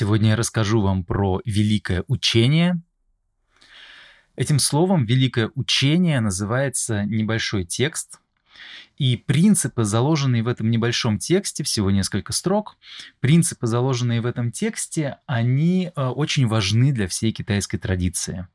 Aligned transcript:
Сегодня 0.00 0.30
я 0.30 0.36
расскажу 0.36 0.80
вам 0.80 1.04
про 1.04 1.42
великое 1.44 2.04
учение. 2.08 2.80
Этим 4.34 4.58
словом 4.58 5.04
великое 5.04 5.50
учение 5.54 6.20
называется 6.20 7.04
небольшой 7.04 7.66
текст, 7.66 8.18
и 9.00 9.16
принципы, 9.16 9.84
заложенные 9.84 10.42
в 10.42 10.46
этом 10.46 10.70
небольшом 10.70 11.18
тексте, 11.18 11.64
всего 11.64 11.90
несколько 11.90 12.34
строк, 12.34 12.76
принципы, 13.20 13.66
заложенные 13.66 14.20
в 14.20 14.26
этом 14.26 14.52
тексте, 14.52 15.16
они 15.24 15.90
э, 15.96 16.06
очень 16.08 16.46
важны 16.46 16.92
для 16.92 17.08
всей 17.08 17.32
китайской 17.32 17.78
традиции. 17.78 18.46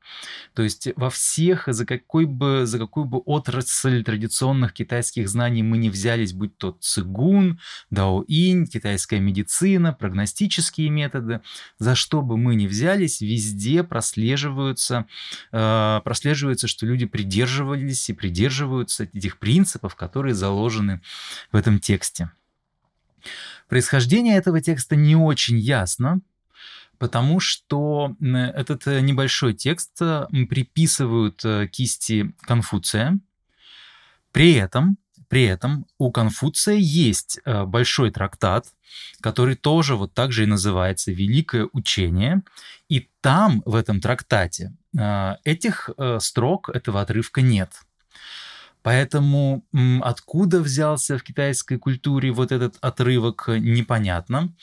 То 0.53 0.61
есть 0.61 0.89
во 0.95 1.09
всех, 1.09 1.63
за, 1.66 1.84
какой 1.88 2.25
бы, 2.25 2.67
за 2.67 2.77
какую 2.77 3.05
бы 3.05 3.17
отрасль 3.25 4.03
традиционных 4.03 4.73
китайских 4.73 5.29
знаний 5.29 5.63
мы 5.63 5.79
не 5.79 5.89
взялись, 5.89 6.31
будь 6.31 6.55
то 6.59 6.77
цигун, 6.80 7.59
даоинь, 7.89 8.67
китайская 8.67 9.20
медицина, 9.20 9.93
прогностические 9.93 10.91
методы, 10.91 11.41
за 11.80 11.95
что 11.95 12.21
бы 12.21 12.38
мы 12.38 12.53
ни 12.53 12.67
взялись, 12.67 13.20
везде 13.20 13.84
прослеживаются, 13.84 15.07
э, 15.52 16.02
прослеживается, 16.03 16.67
что 16.67 16.85
люди 16.85 17.07
придерживались 17.07 18.12
и 18.12 18.13
придерживаются 18.13 19.05
этих 19.05 19.39
принципов, 19.39 19.95
которые 19.95 20.34
заложены 20.35 21.02
в 21.52 21.55
этом 21.55 21.80
тексте. 21.80 22.31
Происхождение 23.67 24.38
этого 24.38 24.61
текста 24.61 24.95
не 24.95 25.16
очень 25.16 25.58
ясно, 25.58 26.21
потому 26.98 27.39
что 27.39 28.16
этот 28.21 28.88
э, 28.88 29.02
небольшой 29.02 29.53
текст 29.53 30.02
э, 30.02 30.27
приписывают 30.49 31.44
э, 31.44 31.67
кисти 31.67 32.34
Конфуция. 32.41 33.20
При 34.31 34.53
этом, 34.53 34.98
при 35.27 35.44
этом 35.44 35.88
у 35.98 36.11
Конфуция 36.11 36.75
есть 36.75 37.39
большой 37.45 38.11
трактат, 38.11 38.67
который 39.22 39.56
тоже 39.56 39.95
вот 39.95 40.13
так 40.13 40.31
же 40.31 40.44
и 40.44 40.45
называется 40.45 41.11
«Великое 41.11 41.69
учение». 41.72 42.44
И 42.89 43.09
там, 43.22 43.63
в 43.66 43.75
этом 43.75 44.02
трактате, 44.02 44.75
этих 45.45 45.89
строк, 46.19 46.69
этого 46.69 47.02
отрывка 47.02 47.41
нет– 47.41 47.72
Поэтому 48.86 49.66
откуда 50.03 50.59
взялся 50.61 51.17
в 51.17 51.23
китайской 51.23 51.78
культуре 51.80 52.31
вот 52.31 52.52
этот 52.52 52.78
отрывок, 52.81 53.45
непонятно. 53.47 54.53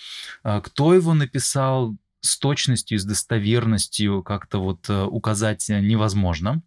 А, 0.45 0.61
кто 0.61 0.95
его 0.95 1.13
написал 1.13 1.97
с 2.21 2.39
точностью, 2.39 3.01
с 3.01 3.05
достоверностью 3.05 4.23
как-то 4.23 4.63
вот 4.63 4.89
э, 4.89 5.03
указать 5.03 5.69
невозможно. 5.69 6.63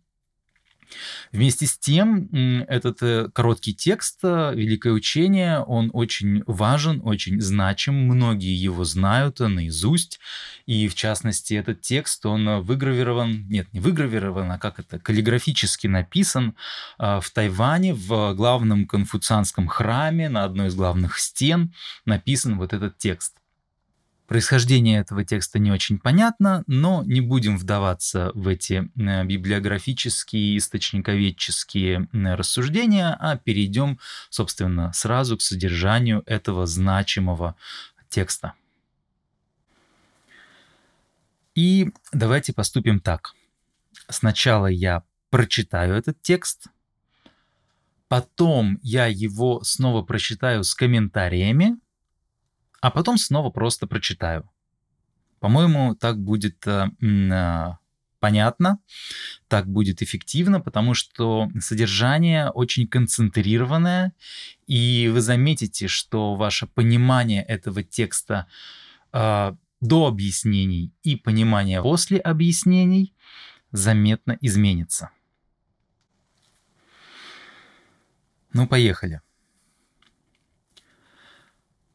Вместе 1.32 1.66
с 1.66 1.78
тем, 1.78 2.30
этот 2.68 3.02
э, 3.02 3.30
короткий 3.34 3.74
текст 3.74 4.20
э, 4.24 4.54
«Великое 4.56 4.94
учение», 4.94 5.60
он 5.60 5.90
очень 5.94 6.44
важен, 6.48 7.02
очень 7.04 7.42
значим, 7.42 7.96
многие 7.96 8.56
его 8.56 8.84
знают 8.84 9.40
наизусть, 9.40 10.20
и 10.66 10.88
в 10.88 10.96
частности 10.96 11.54
этот 11.54 11.82
текст, 11.82 12.26
он 12.26 12.62
выгравирован, 12.62 13.48
нет, 13.48 13.68
не 13.74 13.80
выгравирован, 13.80 14.52
а 14.52 14.58
как 14.58 14.80
это, 14.80 15.00
каллиграфически 15.00 15.88
написан 15.88 16.56
э, 17.00 17.20
в 17.22 17.30
Тайване, 17.32 17.94
в 17.94 18.34
главном 18.34 18.88
конфуцианском 18.88 19.68
храме, 19.68 20.30
на 20.30 20.44
одной 20.44 20.68
из 20.68 20.76
главных 20.76 21.20
стен 21.20 21.74
написан 22.06 22.58
вот 22.58 22.74
этот 22.74 22.98
текст. 22.98 23.36
Происхождение 24.28 25.02
этого 25.02 25.24
текста 25.24 25.60
не 25.60 25.72
очень 25.72 26.00
понятно, 26.00 26.64
но 26.66 27.04
не 27.04 27.22
будем 27.22 27.58
вдаваться 27.58 28.32
в 28.34 28.48
эти 28.48 28.90
э, 28.96 29.24
библиографические, 29.24 30.58
источниковедческие 30.58 32.10
рассуждения, 32.12 33.16
а 33.20 33.38
перейдем, 33.38 34.00
собственно, 34.32 34.92
сразу 34.94 35.38
к 35.38 35.42
содержанию 35.42 36.24
этого 36.26 36.66
значимого 36.66 37.56
текста. 38.10 38.54
И 41.54 41.92
давайте 42.12 42.52
поступим 42.52 43.00
так. 43.00 43.34
Сначала 44.10 44.68
я 44.68 45.04
прочитаю 45.30 45.94
этот 45.96 46.20
текст, 46.24 46.68
потом 48.08 48.80
я 48.82 49.06
его 49.06 49.64
снова 49.64 50.02
прочитаю 50.02 50.64
с 50.64 50.74
комментариями, 50.74 51.78
а 52.86 52.92
потом 52.92 53.18
снова 53.18 53.50
просто 53.50 53.88
прочитаю. 53.88 54.48
По-моему, 55.40 55.96
так 55.96 56.20
будет 56.20 56.68
э, 56.68 56.88
э, 57.02 57.74
понятно, 58.20 58.78
так 59.48 59.68
будет 59.68 60.04
эффективно, 60.04 60.60
потому 60.62 60.94
что 60.94 61.50
содержание 61.60 62.52
очень 62.52 62.88
концентрированное, 62.88 64.14
и 64.68 65.10
вы 65.12 65.22
заметите, 65.22 65.88
что 65.88 66.36
ваше 66.36 66.68
понимание 66.68 67.42
этого 67.42 67.82
текста 67.82 68.46
э, 69.14 69.56
до 69.82 70.06
объяснений 70.06 70.94
и 71.02 71.16
понимание 71.16 71.82
после 71.82 72.20
объяснений 72.20 73.16
заметно 73.72 74.38
изменится. 74.42 75.10
Ну, 78.54 78.68
поехали. 78.68 79.22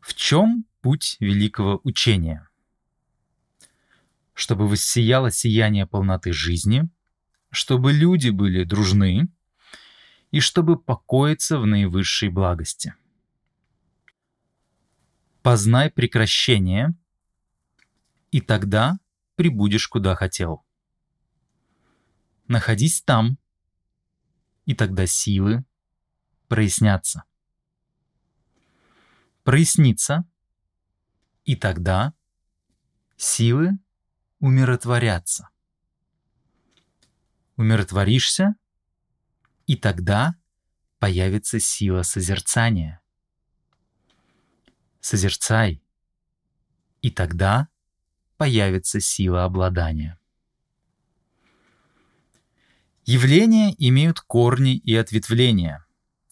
В 0.00 0.14
чем 0.14 0.64
путь 0.80 1.16
великого 1.20 1.80
учения. 1.84 2.48
Чтобы 4.34 4.68
воссияло 4.68 5.30
сияние 5.30 5.86
полноты 5.86 6.32
жизни, 6.32 6.88
чтобы 7.50 7.92
люди 7.92 8.30
были 8.30 8.64
дружны 8.64 9.28
и 10.30 10.40
чтобы 10.40 10.78
покоиться 10.78 11.58
в 11.58 11.66
наивысшей 11.66 12.28
благости. 12.28 12.94
Познай 15.42 15.90
прекращение, 15.90 16.94
и 18.30 18.40
тогда 18.40 18.98
прибудешь 19.34 19.88
куда 19.88 20.14
хотел. 20.14 20.64
Находись 22.46 23.02
там, 23.02 23.38
и 24.66 24.74
тогда 24.74 25.06
силы 25.06 25.64
прояснятся. 26.48 27.24
Прояснится— 29.42 30.24
и 31.50 31.56
тогда 31.56 32.14
силы 33.16 33.72
умиротворятся. 34.38 35.48
Умиротворишься, 37.56 38.54
и 39.66 39.74
тогда 39.74 40.36
появится 41.00 41.58
сила 41.58 42.02
созерцания. 42.02 43.02
Созерцай, 45.00 45.82
и 47.02 47.10
тогда 47.10 47.66
появится 48.36 49.00
сила 49.00 49.42
обладания. 49.42 50.20
Явления 53.06 53.74
имеют 53.76 54.20
корни 54.20 54.76
и 54.76 54.94
ответвления. 54.94 55.84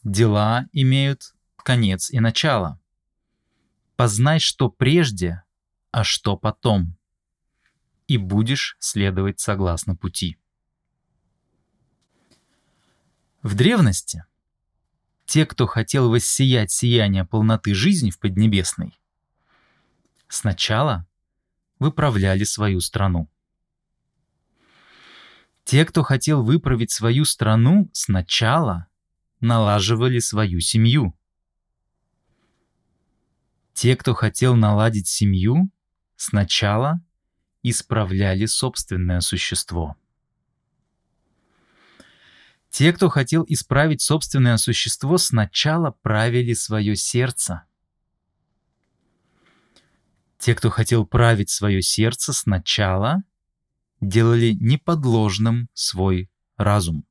Дела 0.04 0.66
имеют 0.70 1.34
конец 1.56 2.08
и 2.08 2.20
начало. 2.20 2.80
Познай, 3.98 4.38
что 4.38 4.70
прежде, 4.70 5.42
а 5.90 6.04
что 6.04 6.36
потом, 6.36 6.96
и 8.06 8.16
будешь 8.16 8.76
следовать 8.78 9.40
согласно 9.40 9.96
пути. 9.96 10.38
В 13.42 13.56
древности 13.56 14.24
те, 15.24 15.44
кто 15.46 15.66
хотел 15.66 16.10
воссиять 16.10 16.70
сияние 16.70 17.24
полноты 17.24 17.74
жизни 17.74 18.10
в 18.10 18.20
Поднебесной, 18.20 18.96
сначала 20.28 21.04
выправляли 21.80 22.44
свою 22.44 22.78
страну. 22.78 23.28
Те, 25.64 25.84
кто 25.84 26.04
хотел 26.04 26.44
выправить 26.44 26.92
свою 26.92 27.24
страну, 27.24 27.90
сначала 27.92 28.86
налаживали 29.40 30.20
свою 30.20 30.60
семью. 30.60 31.17
Те, 33.78 33.94
кто 33.94 34.12
хотел 34.12 34.56
наладить 34.56 35.06
семью, 35.06 35.70
сначала 36.16 37.00
исправляли 37.62 38.44
собственное 38.46 39.20
существо. 39.20 39.94
Те, 42.70 42.92
кто 42.92 43.08
хотел 43.08 43.44
исправить 43.46 44.02
собственное 44.02 44.56
существо, 44.56 45.16
сначала 45.16 45.92
правили 45.92 46.54
свое 46.54 46.96
сердце. 46.96 47.66
Те, 50.40 50.56
кто 50.56 50.70
хотел 50.70 51.06
править 51.06 51.50
свое 51.50 51.80
сердце, 51.80 52.32
сначала 52.32 53.22
делали 54.00 54.54
неподложным 54.58 55.68
свой 55.72 56.28
разум. 56.56 57.06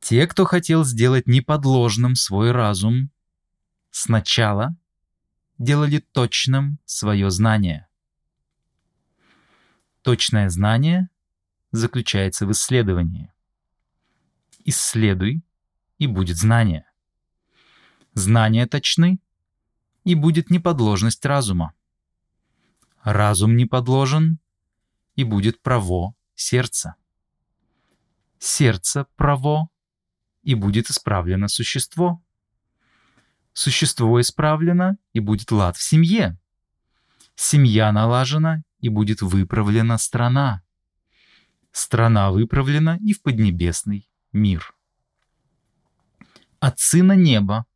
Те, 0.00 0.26
кто 0.26 0.46
хотел 0.46 0.86
сделать 0.86 1.26
неподложным 1.26 2.14
свой 2.14 2.50
разум, 2.50 3.10
сначала 3.94 4.76
делали 5.56 6.00
точным 6.00 6.80
свое 6.84 7.30
знание. 7.30 7.86
Точное 10.02 10.48
знание 10.48 11.10
заключается 11.70 12.44
в 12.44 12.50
исследовании. 12.50 13.32
Исследуй, 14.64 15.42
и 15.98 16.08
будет 16.08 16.36
знание. 16.36 16.90
Знания 18.14 18.66
точны, 18.66 19.20
и 20.02 20.16
будет 20.16 20.50
неподложность 20.50 21.24
разума. 21.24 21.72
разум 23.04 23.54
не 23.54 23.64
подложен, 23.64 24.40
и 25.14 25.22
будет 25.22 25.62
право 25.62 26.16
сердце. 26.34 26.96
Сердце 28.40 29.06
право, 29.14 29.68
и 30.42 30.56
будет 30.56 30.90
исправлено 30.90 31.46
существо. 31.46 32.23
Существо 33.54 34.20
исправлено, 34.20 34.98
и 35.12 35.20
будет 35.20 35.52
лад 35.52 35.76
в 35.76 35.82
семье. 35.82 36.36
Семья 37.36 37.92
налажена, 37.92 38.62
и 38.80 38.88
будет 38.88 39.22
выправлена 39.22 39.96
страна. 39.96 40.62
Страна 41.72 42.30
выправлена 42.30 42.98
и 43.00 43.12
в 43.12 43.22
поднебесный 43.22 44.08
мир. 44.32 44.74
От 46.58 46.80
Сына 46.80 47.12
Неба 47.12 47.66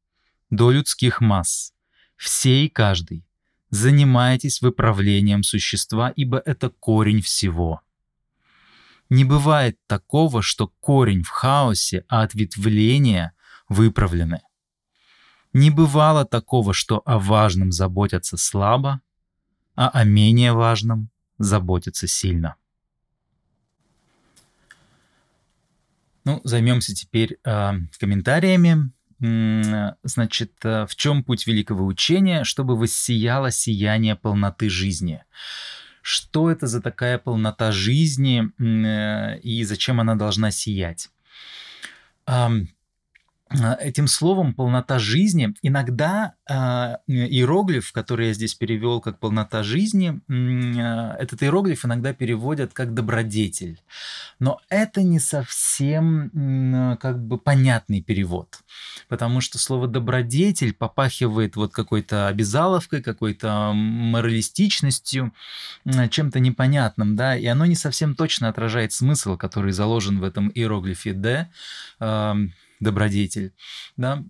до 0.51 0.71
людских 0.73 1.21
масс, 1.21 1.73
все 2.17 2.65
и 2.65 2.69
каждый, 2.69 3.25
занимайтесь 3.71 4.61
выправлением 4.61 5.43
существа, 5.45 6.13
ибо 6.17 6.43
это 6.45 6.71
корень 6.71 7.23
всего. 7.23 7.83
Не 9.11 9.25
бывает 9.25 9.79
такого, 9.87 10.43
что 10.43 10.69
корень 10.81 11.23
в 11.23 11.29
хаосе, 11.29 12.05
а 12.09 12.23
ответвления 12.23 13.33
выправлены. 13.69 14.43
Не 15.59 15.71
бывало 15.71 16.25
такого, 16.25 16.73
что 16.73 17.03
о 17.05 17.19
важном 17.19 17.73
заботятся 17.73 18.37
слабо, 18.37 19.01
а 19.75 19.89
о 19.89 20.05
менее 20.05 20.53
важном 20.53 21.11
заботятся 21.39 22.07
сильно. 22.07 22.55
Ну, 26.25 26.41
займемся 26.45 26.95
теперь 26.95 27.39
э, 27.45 27.73
комментариями 27.99 28.93
значит, 30.05 30.53
э, 30.63 30.87
в 30.87 30.95
чем 30.95 31.25
путь 31.25 31.49
великого 31.49 31.85
учения, 31.87 32.45
чтобы 32.45 32.77
воссияло 32.77 33.51
сияние 33.51 34.15
полноты 34.15 34.71
жизни? 34.71 35.25
Что 36.03 36.53
это 36.53 36.69
за 36.69 36.81
такая 36.81 37.19
полнота 37.19 37.73
жизни 37.73 38.53
э, 38.63 39.41
и 39.41 39.65
зачем 39.65 39.99
она 39.99 40.15
должна 40.15 40.53
сиять? 40.53 41.11
А, 43.51 43.75
этим 43.81 44.07
словом 44.09 44.53
полнота 44.53 44.99
жизни 44.99 45.55
иногда 45.63 46.35
э, 46.49 46.55
иероглиф, 47.07 47.93
который 47.93 48.29
я 48.29 48.33
здесь 48.35 48.55
перевел 48.55 49.01
как 49.01 49.19
полнота 49.19 49.63
жизни, 49.63 50.21
э, 50.29 51.17
этот 51.19 51.43
иероглиф 51.43 51.85
иногда 51.85 52.13
переводят 52.13 52.75
как 52.75 52.93
добродетель, 52.93 53.81
но 54.39 54.61
это 54.69 55.03
не 55.03 55.19
совсем 55.19 56.27
э, 56.93 56.97
как 56.99 57.25
бы 57.25 57.39
понятный 57.39 58.03
перевод, 58.03 58.59
потому 59.09 59.41
что 59.41 59.59
слово 59.59 59.89
добродетель 59.89 60.75
попахивает 60.75 61.57
вот 61.57 61.73
какой-то 61.73 62.29
обязаловкой, 62.29 63.03
какой-то 63.03 63.73
моралистичностью, 63.73 65.33
э, 65.87 66.09
чем-то 66.11 66.39
непонятным, 66.39 67.17
да, 67.17 67.35
и 67.35 67.47
оно 67.47 67.65
не 67.65 67.77
совсем 67.77 68.15
точно 68.15 68.51
отражает 68.51 68.93
смысл, 68.93 69.39
который 69.39 69.73
заложен 69.73 70.19
в 70.19 70.25
этом 70.25 70.51
иероглифе 70.55 71.15
«д». 71.15 71.49
Э, 71.99 72.35
добродетель, 72.81 73.53
да, 73.97 74.25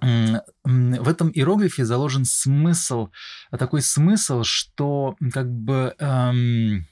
в 0.00 1.08
этом 1.08 1.30
иероглифе 1.30 1.84
заложен 1.84 2.24
смысл, 2.24 3.10
такой 3.50 3.82
смысл, 3.82 4.44
что 4.44 5.16
как 5.32 5.50
бы 5.50 5.94
эм, 5.98 6.86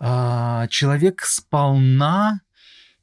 э, 0.00 0.66
человек 0.68 1.22
сполна 1.22 2.40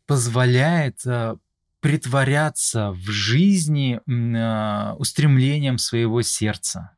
позволяет 0.05 1.05
э, 1.05 1.37
притворяться 1.79 2.91
в 2.91 3.09
жизни 3.09 4.01
э, 4.05 4.93
устремлением 4.95 5.77
своего 5.77 6.21
сердца. 6.21 6.91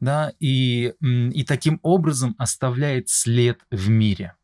Да, 0.00 0.32
и, 0.40 0.94
и 1.00 1.44
таким 1.44 1.78
образом 1.82 2.34
оставляет 2.36 3.08
след 3.08 3.60
в 3.70 3.88
мире. 3.88 4.34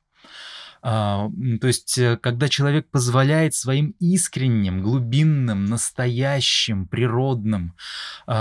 А, 0.81 1.31
то 1.61 1.67
есть, 1.67 1.99
э, 1.99 2.17
когда 2.17 2.49
человек 2.49 2.89
позволяет 2.91 3.55
своим 3.55 3.95
искренним, 3.99 4.83
глубинным, 4.83 5.65
настоящим, 5.65 6.87
природным 6.87 7.75
э, 8.27 8.33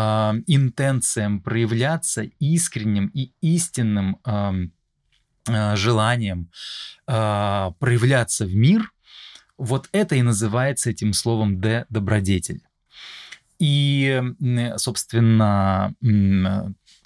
интенциям 0.46 1.42
проявляться 1.42 2.24
искренним 2.40 3.08
и 3.08 3.32
истинным 3.42 4.20
э, 4.26 5.76
желанием 5.76 6.52
проявляться 7.06 8.46
в 8.46 8.54
мир, 8.54 8.92
вот 9.58 9.88
это 9.94 10.16
и 10.16 10.22
называется 10.22 10.90
этим 10.90 11.14
словом 11.14 11.62
«д»– 11.62 11.86
добродетель. 11.90 12.64
И, 13.58 14.22
собственно, 14.76 15.94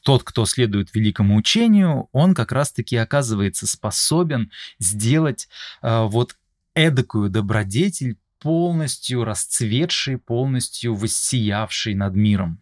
тот, 0.03 0.23
кто 0.23 0.45
следует 0.45 0.93
великому 0.93 1.35
учению, 1.35 2.09
он 2.11 2.33
как 2.33 2.51
раз-таки 2.51 2.95
оказывается 2.95 3.67
способен 3.67 4.51
сделать 4.79 5.47
э, 5.81 6.05
вот 6.05 6.35
эдакую 6.73 7.29
добродетель 7.29 8.17
полностью 8.39 9.23
расцветшей, 9.23 10.17
полностью 10.17 10.95
воссиявшей 10.95 11.93
над 11.93 12.15
миром. 12.15 12.59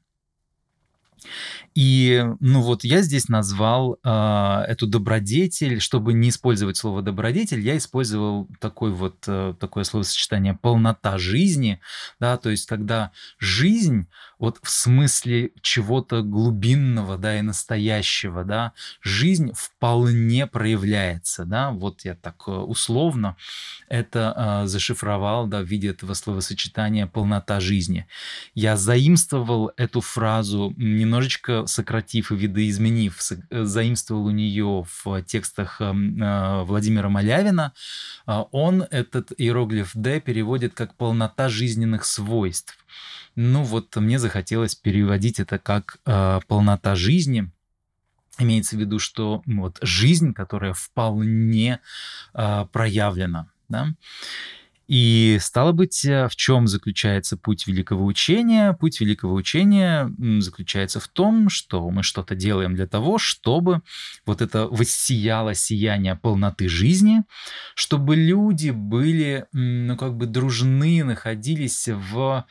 И, 1.81 2.25
ну 2.41 2.59
вот, 2.59 2.83
я 2.83 3.01
здесь 3.01 3.29
назвал 3.29 3.97
э, 4.03 4.63
эту 4.67 4.85
добродетель, 4.85 5.79
чтобы 5.79 6.11
не 6.11 6.27
использовать 6.27 6.75
слово 6.75 7.01
добродетель, 7.01 7.61
я 7.61 7.77
использовал 7.77 8.49
такой 8.59 8.91
вот, 8.91 9.23
э, 9.27 9.53
такое 9.57 9.85
словосочетание 9.85 10.59
полнота 10.61 11.17
жизни, 11.17 11.79
да, 12.19 12.35
то 12.35 12.49
есть 12.49 12.65
когда 12.65 13.11
жизнь, 13.37 14.07
вот 14.39 14.59
в 14.61 14.69
смысле 14.69 15.51
чего-то 15.61 16.21
глубинного, 16.21 17.17
да, 17.17 17.39
и 17.39 17.41
настоящего, 17.41 18.43
да, 18.43 18.73
жизнь 19.01 19.53
вполне 19.55 20.47
проявляется, 20.47 21.45
да, 21.45 21.71
вот 21.71 22.03
я 22.03 22.15
так 22.15 22.43
э, 22.47 22.51
условно 22.51 23.37
это 23.87 24.63
э, 24.63 24.67
зашифровал, 24.67 25.47
да, 25.47 25.61
в 25.61 25.65
виде 25.65 25.91
этого 25.91 26.13
словосочетания 26.13 27.07
полнота 27.07 27.61
жизни. 27.61 28.05
Я 28.53 28.75
заимствовал 28.75 29.71
эту 29.77 30.01
фразу 30.01 30.73
немножечко 30.75 31.67
сократив 31.71 32.31
и 32.31 32.35
видоизменив, 32.35 33.19
э, 33.31 33.63
заимствовал 33.63 34.25
у 34.25 34.31
нее 34.31 34.85
в 35.03 35.21
текстах 35.23 35.81
эм, 35.81 36.21
э, 36.21 36.63
Владимира 36.63 37.09
Малявина, 37.09 37.73
а 38.25 38.43
он 38.51 38.83
этот 38.91 39.31
иероглиф 39.37 39.91
«Д» 39.93 40.19
переводит 40.19 40.73
как 40.73 40.95
«полнота 40.95 41.49
жизненных 41.49 42.05
свойств». 42.05 42.77
Ну 43.35 43.63
вот 43.63 43.95
мне 43.95 44.19
захотелось 44.19 44.75
переводить 44.75 45.39
это 45.39 45.59
как 45.59 45.99
э, 46.05 46.39
«полнота 46.47 46.95
жизни», 46.95 47.51
Имеется 48.41 48.77
в 48.77 48.79
виду, 48.79 48.99
что 48.99 49.43
вот 49.45 49.79
жизнь, 49.81 50.33
которая 50.33 50.71
вполне 50.73 51.81
э, 52.33 52.65
проявлена. 52.71 53.47
Да? 53.67 53.93
И 54.89 55.37
стало 55.39 55.71
быть, 55.71 56.03
э, 56.03 56.27
в 56.27 56.35
чем 56.35 56.67
заключается 56.67 57.37
путь 57.37 57.67
великого 57.67 58.03
учения? 58.05 58.73
Путь 58.73 58.99
великого 58.99 59.35
учения 59.35 60.11
заключается 60.39 60.99
в 60.99 61.07
том, 61.07 61.47
что 61.49 61.87
мы 61.91 62.01
что-то 62.01 62.33
делаем 62.33 62.73
для 62.73 62.87
того, 62.87 63.19
чтобы 63.19 63.83
вот 64.25 64.41
это 64.41 64.65
воссияло 64.65 65.53
сияние 65.53 66.15
полноты 66.15 66.67
жизни, 66.67 67.21
чтобы 67.75 68.15
люди 68.15 68.71
были, 68.71 69.45
ну, 69.51 69.95
как 69.95 70.17
бы 70.17 70.25
дружны, 70.25 71.03
находились 71.03 71.87
в 71.87 72.47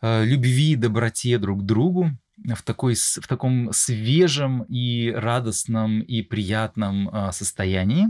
э, 0.00 0.24
любви 0.24 0.72
и 0.72 0.76
доброте 0.76 1.36
друг 1.36 1.60
к 1.60 1.66
другу, 1.66 2.12
в, 2.38 2.62
такой, 2.62 2.94
в 2.94 3.28
таком 3.28 3.70
свежем 3.74 4.62
и 4.62 5.12
радостном 5.14 6.00
и 6.00 6.22
приятном 6.22 7.10
э, 7.10 7.32
состоянии. 7.32 8.06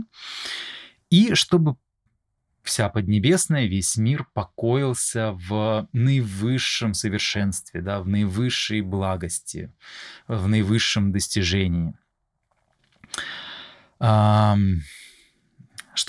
И 1.09 1.33
чтобы 1.33 1.75
вся 2.63 2.89
Поднебесная, 2.89 3.67
весь 3.67 3.97
мир 3.97 4.25
покоился 4.33 5.33
в 5.33 5.87
наивысшем 5.91 6.93
совершенстве, 6.93 7.81
да, 7.81 8.01
в 8.01 8.07
наивысшей 8.07 8.81
благости, 8.81 9.73
в 10.27 10.47
наивысшем 10.47 11.11
достижении. 11.11 11.93
Что 13.99 14.67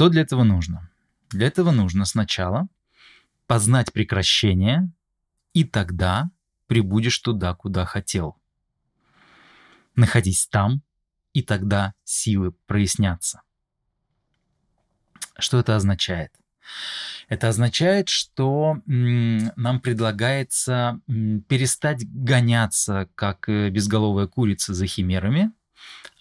для 0.09 0.23
этого 0.23 0.45
нужно? 0.45 0.91
Для 1.31 1.49
этого 1.49 1.73
нужно 1.73 2.05
сначала 2.05 2.69
познать 3.47 3.93
прекращение, 3.93 4.91
и 5.53 5.65
тогда 5.65 6.31
прибудешь 6.67 7.19
туда, 7.19 7.55
куда 7.55 7.85
хотел. 7.85 8.41
Находись 9.97 10.47
там, 10.47 10.83
и 11.33 11.43
тогда 11.43 11.95
силы 12.05 12.53
прояснятся. 12.67 13.43
Что 15.39 15.59
это 15.59 15.77
означает? 15.77 16.33
Это 17.29 17.49
означает, 17.49 18.09
что 18.09 18.79
нам 18.87 19.81
предлагается 19.81 21.01
перестать 21.07 22.05
гоняться, 22.07 23.09
как 23.15 23.49
э, 23.49 23.71
безголовая 23.71 24.27
курица 24.27 24.75
за 24.75 24.87
химерами, 24.87 25.51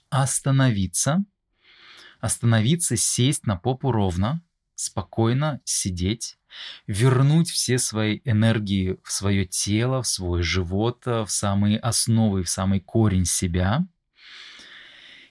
остановиться, 0.09 1.23
остановиться, 2.21 2.95
сесть 2.95 3.45
на 3.45 3.57
попу 3.57 3.91
ровно, 3.91 4.41
спокойно 4.75 5.59
сидеть, 5.65 6.37
вернуть 6.87 7.49
все 7.49 7.77
свои 7.77 8.21
энергии 8.23 8.97
в 9.03 9.11
свое 9.11 9.45
тело, 9.45 10.01
в 10.03 10.07
свой 10.07 10.41
живот, 10.41 11.05
в 11.05 11.27
самые 11.27 11.79
основы, 11.79 12.43
в 12.43 12.49
самый 12.49 12.79
корень 12.79 13.25
себя. 13.25 13.85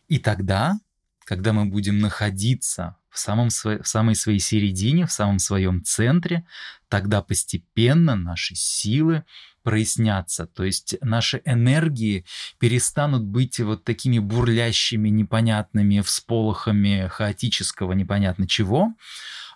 И 0.09 0.19
тогда, 0.19 0.79
когда 1.25 1.53
мы 1.53 1.65
будем 1.65 1.99
находиться 1.99 2.97
в, 3.13 3.19
самом, 3.19 3.49
в 3.49 3.87
самой 3.87 4.15
своей 4.15 4.39
середине, 4.39 5.07
в 5.07 5.13
самом 5.13 5.39
своем 5.39 5.85
центре, 5.85 6.45
тогда 6.89 7.23
постепенно 7.23 8.17
наши 8.17 8.55
силы 8.55 9.25
прояснятся, 9.63 10.47
то 10.47 10.65
есть 10.65 10.97
наши 11.03 11.41
энергии 11.45 12.25
перестанут 12.59 13.23
быть 13.23 13.61
вот 13.61 13.85
такими 13.85 14.19
бурлящими, 14.19 15.09
непонятными 15.09 16.01
всполохами 16.01 17.07
хаотического 17.09 17.93
непонятно 17.93 18.49
чего, 18.49 18.95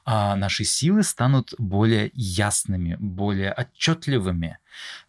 а 0.08 0.36
наши 0.36 0.62
силы 0.62 1.02
станут 1.02 1.52
более 1.58 2.12
ясными, 2.14 2.96
более 3.00 3.52
отчетливыми. 3.52 4.58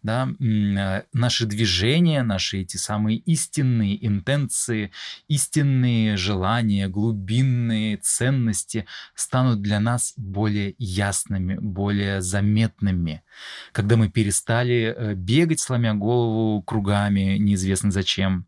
Да? 0.02 0.28
Э, 0.40 1.02
наши 1.12 1.46
движения, 1.46 2.24
наши 2.24 2.62
эти 2.62 2.78
самые 2.78 3.18
истинные 3.18 4.04
интенции, 4.04 4.90
истинные 5.28 6.16
желания, 6.16 6.88
глубинные 6.88 7.98
ценности 7.98 8.86
станут 9.14 9.62
для 9.62 9.78
нас 9.78 10.14
более 10.16 10.74
ясными, 10.78 11.54
более 11.54 12.20
заметными. 12.20 13.22
Когда 13.70 13.96
мы 13.96 14.10
перестали 14.10 14.94
э, 14.96 15.14
бегать, 15.14 15.60
сломя 15.60 15.94
голову 15.94 16.60
кругами, 16.62 17.38
неизвестно 17.38 17.92
зачем. 17.92 18.46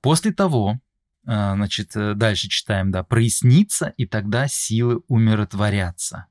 После 0.00 0.32
того, 0.32 0.80
значит, 1.24 1.94
э, 1.96 2.14
дальше 2.14 2.48
читаем, 2.48 2.90
да, 2.90 3.02
прояснится, 3.02 3.92
и 3.96 4.06
тогда 4.06 4.48
силы 4.48 5.02
умиротворятся. 5.08 6.26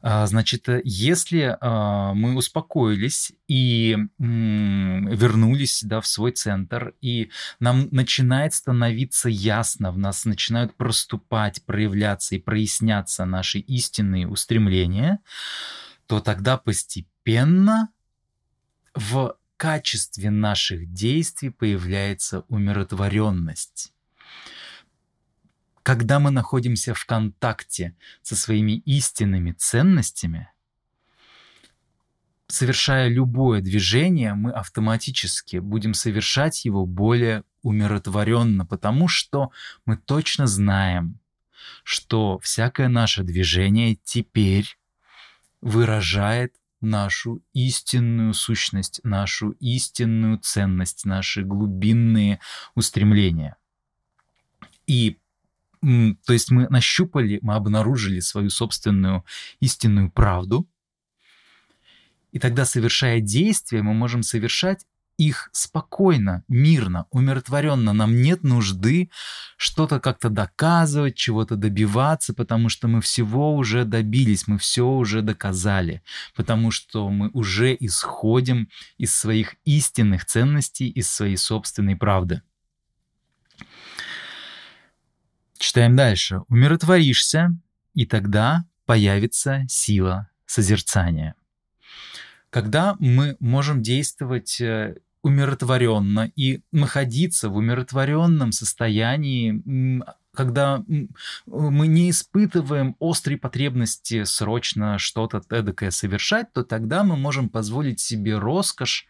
А, 0.00 0.26
значит, 0.26 0.68
э, 0.68 0.80
если 0.84 1.56
а, 1.60 2.14
мы 2.14 2.36
успокоились 2.36 3.32
и 3.48 3.96
вернулись 4.18 5.82
да, 5.82 6.00
в 6.00 6.06
свой 6.06 6.32
центр, 6.32 6.94
и 7.00 7.30
нам 7.58 7.88
начинает 7.90 8.54
становиться 8.54 9.28
ясно, 9.28 9.90
в 9.90 9.98
нас 9.98 10.24
начинают 10.24 10.76
проступать, 10.76 11.64
проявляться 11.64 12.36
и 12.36 12.38
проясняться 12.38 13.24
наши 13.24 13.58
истинные 13.58 14.28
устремления, 14.28 15.18
то 16.06 16.20
тогда 16.20 16.56
постепенно 16.58 17.88
в 18.94 19.36
качестве 19.58 20.30
наших 20.30 20.92
действий 20.92 21.50
появляется 21.50 22.44
умиротворенность. 22.48 23.92
Когда 25.82 26.20
мы 26.20 26.30
находимся 26.30 26.94
в 26.94 27.04
контакте 27.04 27.96
со 28.22 28.36
своими 28.36 28.78
истинными 28.78 29.52
ценностями, 29.52 30.48
совершая 32.46 33.08
любое 33.08 33.60
движение, 33.60 34.34
мы 34.34 34.52
автоматически 34.52 35.56
будем 35.56 35.92
совершать 35.92 36.64
его 36.64 36.86
более 36.86 37.42
умиротворенно, 37.62 38.64
потому 38.64 39.08
что 39.08 39.50
мы 39.84 39.96
точно 39.96 40.46
знаем, 40.46 41.18
что 41.82 42.38
всякое 42.38 42.88
наше 42.88 43.24
движение 43.24 43.96
теперь 44.04 44.78
выражает 45.60 46.54
нашу 46.80 47.42
истинную 47.52 48.34
сущность, 48.34 49.00
нашу 49.04 49.50
истинную 49.60 50.38
ценность, 50.38 51.04
наши 51.04 51.42
глубинные 51.42 52.40
устремления. 52.74 53.56
И 54.86 55.18
то 55.80 56.32
есть 56.32 56.50
мы 56.50 56.68
нащупали, 56.68 57.38
мы 57.42 57.54
обнаружили 57.54 58.20
свою 58.20 58.50
собственную 58.50 59.24
истинную 59.60 60.10
правду, 60.10 60.68
и 62.32 62.38
тогда, 62.38 62.64
совершая 62.64 63.20
действия, 63.20 63.82
мы 63.82 63.94
можем 63.94 64.22
совершать 64.22 64.86
их 65.18 65.50
спокойно, 65.52 66.44
мирно, 66.48 67.06
умиротворенно. 67.10 67.92
Нам 67.92 68.22
нет 68.22 68.44
нужды 68.44 69.10
что-то 69.56 70.00
как-то 70.00 70.30
доказывать, 70.30 71.16
чего-то 71.16 71.56
добиваться, 71.56 72.32
потому 72.32 72.68
что 72.68 72.88
мы 72.88 73.02
всего 73.02 73.54
уже 73.54 73.84
добились, 73.84 74.46
мы 74.46 74.58
все 74.58 74.86
уже 74.86 75.20
доказали, 75.20 76.02
потому 76.34 76.70
что 76.70 77.10
мы 77.10 77.28
уже 77.34 77.76
исходим 77.78 78.68
из 78.96 79.14
своих 79.14 79.56
истинных 79.64 80.24
ценностей, 80.24 80.88
из 80.88 81.10
своей 81.10 81.36
собственной 81.36 81.96
правды. 81.96 82.42
Читаем 85.58 85.96
дальше. 85.96 86.42
Умиротворишься, 86.48 87.50
и 87.92 88.06
тогда 88.06 88.64
появится 88.86 89.64
сила 89.68 90.30
созерцания. 90.46 91.34
Когда 92.50 92.96
мы 93.00 93.36
можем 93.40 93.82
действовать 93.82 94.60
э, 94.60 94.96
умиротворенно 95.22 96.30
и 96.36 96.62
находиться 96.72 97.48
в 97.48 97.56
умиротворенном 97.56 98.52
состоянии, 98.52 100.02
когда 100.32 100.84
мы 101.46 101.86
не 101.88 102.10
испытываем 102.10 102.94
острой 103.00 103.36
потребности 103.36 104.24
срочно 104.24 104.98
что-то 104.98 105.42
эдакое 105.50 105.90
совершать, 105.90 106.52
то 106.52 106.62
тогда 106.62 107.02
мы 107.02 107.16
можем 107.16 107.48
позволить 107.48 108.00
себе 108.00 108.38
роскошь 108.38 109.06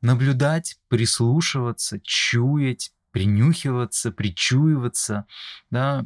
наблюдать, 0.00 0.78
прислушиваться, 0.88 1.98
чуять, 2.02 2.92
принюхиваться, 3.12 4.10
причуиваться, 4.10 5.26
да, 5.70 6.04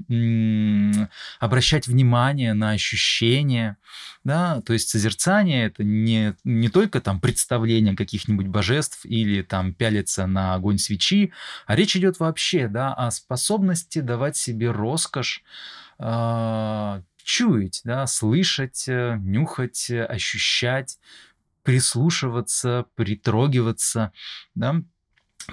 обращать 1.38 1.86
внимание 1.86 2.52
на 2.52 2.70
ощущения, 2.70 3.78
да, 4.24 4.60
то 4.62 4.72
есть 4.72 4.88
созерцание 4.88 5.66
это 5.66 5.84
не, 5.84 6.34
не 6.44 6.68
только 6.68 7.00
там 7.00 7.20
представление 7.20 7.96
каких-нибудь 7.96 8.48
божеств 8.48 9.04
или 9.04 9.42
там 9.42 9.72
пялиться 9.72 10.26
на 10.26 10.54
огонь 10.54 10.78
свечи, 10.78 11.32
а 11.66 11.76
речь 11.76 11.96
идет 11.96 12.18
вообще, 12.20 12.68
да, 12.68 12.92
о 12.92 13.10
способности 13.10 14.00
давать 14.00 14.36
себе 14.36 14.70
роскошь 14.72 15.42
э, 15.98 17.02
чуять, 17.22 17.80
да, 17.84 18.06
слышать, 18.06 18.84
э, 18.88 19.16
нюхать, 19.20 19.90
ощущать, 19.90 20.98
прислушиваться, 21.62 22.86
притрогиваться, 22.94 24.12
да, 24.54 24.82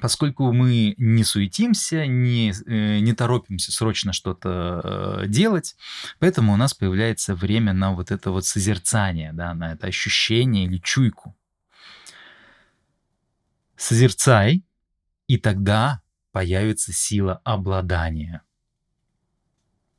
поскольку 0.02 0.52
мы 0.52 0.96
не 0.98 1.24
суетимся, 1.24 2.06
не, 2.06 2.52
э, 2.52 3.00
не 3.00 3.14
торопимся 3.14 3.72
срочно 3.72 4.14
что-то 4.14 5.22
э, 5.24 5.28
делать, 5.28 5.76
поэтому 6.20 6.54
у 6.54 6.58
нас 6.58 6.74
появляется 6.74 7.36
время 7.36 7.74
на 7.74 7.94
вот 7.94 8.12
это 8.12 8.32
вот 8.32 8.46
созерцание, 8.46 9.34
да, 9.34 9.54
на 9.54 9.74
это 9.74 9.88
ощущение 9.88 10.66
или 10.66 10.78
чуйку. 10.78 11.36
Созерцай, 13.76 14.64
и 15.28 15.38
тогда 15.38 16.02
появится 16.32 16.94
сила 16.94 17.42
обладания. 17.44 18.42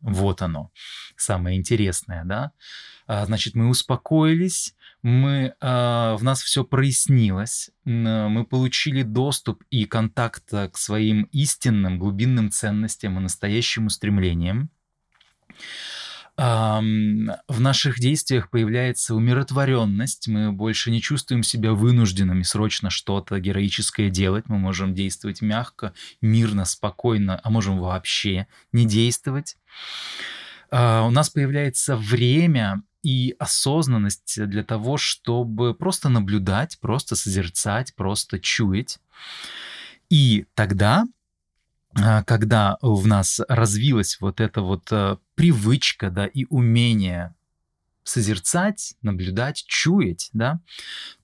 Вот 0.01 0.43
оно, 0.43 0.71
самое 1.17 1.57
интересное, 1.57 2.25
да? 2.25 2.53
А, 3.07 3.25
значит, 3.27 3.55
мы 3.55 3.69
успокоились, 3.69 4.75
мы, 5.05 5.55
э, 5.61 6.15
в 6.15 6.21
нас 6.23 6.43
все 6.43 6.65
прояснилось, 6.65 7.71
мы 7.85 8.47
получили 8.47 9.03
доступ 9.03 9.63
и 9.69 9.85
контакт 9.85 10.45
э, 10.55 10.71
к 10.71 10.79
своим 10.79 11.25
истинным 11.25 11.99
глубинным 11.99 12.51
ценностям 12.51 13.19
и 13.19 13.23
настоящим 13.23 13.87
устремлениям. 13.87 14.71
В 16.37 17.61
наших 17.61 18.01
действиях 18.01 18.51
появляется 18.51 19.15
умиротворенность, 19.15 20.27
мы 20.27 20.51
больше 20.51 20.91
не 20.91 21.01
чувствуем 21.01 21.45
себя 21.45 21.75
вынужденными 21.75 22.43
срочно 22.43 22.91
что-то 22.91 23.39
героическое 23.39 24.11
делать, 24.11 24.47
мы 24.49 24.59
можем 24.59 24.95
действовать 24.95 25.43
мягко, 25.43 25.93
мирно, 26.21 26.65
спокойно, 26.65 27.41
а 27.45 27.51
можем 27.51 27.79
вообще 27.79 28.49
не 28.73 28.85
действовать. 28.85 29.57
А, 30.73 31.05
у 31.07 31.11
нас 31.11 31.31
появляется 31.31 31.97
время 31.97 32.83
и 33.05 33.37
осознанность 33.39 34.43
для 34.49 34.65
того, 34.65 34.97
чтобы 34.97 35.75
просто 35.75 36.09
наблюдать, 36.09 36.79
просто 36.81 37.15
созерцать, 37.17 37.95
просто 37.95 38.41
чуять. 38.41 38.99
И 40.09 40.47
тогда, 40.55 41.05
а, 41.95 42.25
когда 42.25 42.79
в 42.81 43.07
нас 43.07 43.41
развилась 43.47 44.19
вот 44.21 44.41
эта 44.41 44.63
вот 44.63 44.89
а, 44.91 45.19
привычка, 45.35 46.11
да, 46.11 46.27
и 46.27 46.47
умение 46.49 47.35
созерцать, 48.05 48.95
наблюдать, 49.03 49.65
чуять, 49.67 50.31
да, 50.33 50.61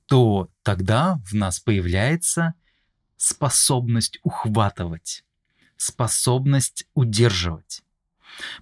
то 0.05 0.51
тогда 0.63 1.19
в 1.25 1.35
нас 1.35 1.61
появляется 1.61 2.53
способность 3.17 4.19
ухватывать, 4.23 5.25
способность 5.79 6.87
удерживать. 6.93 7.83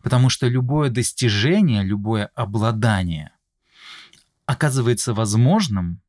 Потому 0.03 0.29
что 0.29 0.49
любое 0.49 0.91
достижение, 0.91 1.83
любое 1.83 2.27
обладание 2.35 3.33
оказывается 4.47 5.13
возможным 5.13 6.01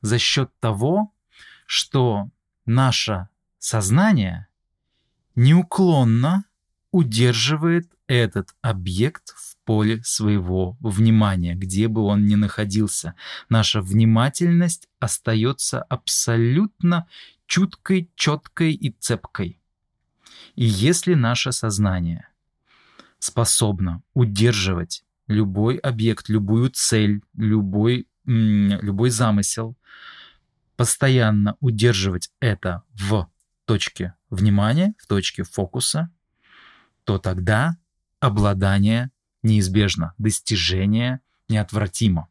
за 0.00 0.18
счет 0.18 0.50
того, 0.60 1.12
что 1.66 2.28
наше 2.66 3.28
сознание 3.58 4.46
неуклонно 5.34 6.44
удерживает 6.92 7.90
этот 8.06 8.54
объект 8.60 9.34
в 9.36 9.56
поле 9.64 10.02
своего 10.02 10.76
внимания, 10.80 11.54
где 11.54 11.86
бы 11.86 12.02
он 12.02 12.26
ни 12.26 12.34
находился. 12.34 13.14
Наша 13.48 13.80
внимательность 13.80 14.88
остается 14.98 15.82
абсолютно 15.82 17.06
чуткой, 17.46 18.10
четкой 18.16 18.72
и 18.72 18.90
цепкой. 18.90 19.60
И 20.56 20.64
если 20.64 21.14
наше 21.14 21.52
сознание 21.52 22.29
способно 23.20 24.02
удерживать 24.14 25.04
любой 25.28 25.76
объект, 25.76 26.28
любую 26.28 26.70
цель, 26.70 27.22
любой, 27.36 28.08
любой 28.24 29.10
замысел, 29.10 29.76
постоянно 30.76 31.56
удерживать 31.60 32.30
это 32.40 32.82
в 32.94 33.30
точке 33.66 34.14
внимания, 34.30 34.94
в 34.98 35.06
точке 35.06 35.44
фокуса, 35.44 36.10
то 37.04 37.18
тогда 37.18 37.76
обладание 38.18 39.10
неизбежно, 39.42 40.14
достижение 40.18 41.20
неотвратимо. 41.48 42.29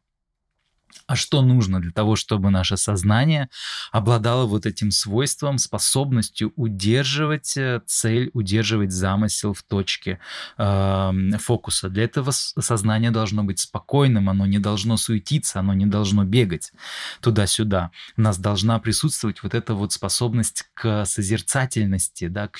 А 1.06 1.16
что 1.16 1.42
нужно 1.42 1.80
для 1.80 1.90
того, 1.90 2.16
чтобы 2.16 2.50
наше 2.50 2.76
сознание 2.76 3.48
обладало 3.92 4.46
вот 4.46 4.66
этим 4.66 4.90
свойством, 4.90 5.58
способностью 5.58 6.52
удерживать 6.56 7.56
э, 7.56 7.80
цель, 7.86 8.30
удерживать 8.32 8.92
замысел 8.92 9.52
в 9.52 9.62
точке 9.62 10.20
э, 10.58 11.12
фокуса? 11.38 11.88
Для 11.88 12.04
этого 12.04 12.30
сознание 12.30 13.10
должно 13.10 13.44
быть 13.44 13.60
спокойным, 13.60 14.28
оно 14.28 14.46
не 14.46 14.58
должно 14.58 14.96
суетиться, 14.96 15.60
оно 15.60 15.74
не 15.74 15.86
должно 15.86 16.24
бегать 16.24 16.72
туда-сюда. 17.20 17.90
У 18.16 18.20
нас 18.20 18.38
должна 18.38 18.78
присутствовать 18.78 19.42
вот 19.42 19.54
эта 19.54 19.74
вот 19.74 19.92
способность 19.92 20.64
к 20.74 21.04
созерцательности, 21.04 22.28
да, 22.28 22.48
к 22.48 22.58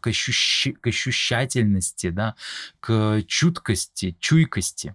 к, 0.00 0.06
ощущ... 0.06 0.68
к 0.80 0.86
ощущательности, 0.86 2.10
да, 2.10 2.34
к 2.80 3.22
чуткости, 3.26 4.16
чуйкости. 4.18 4.94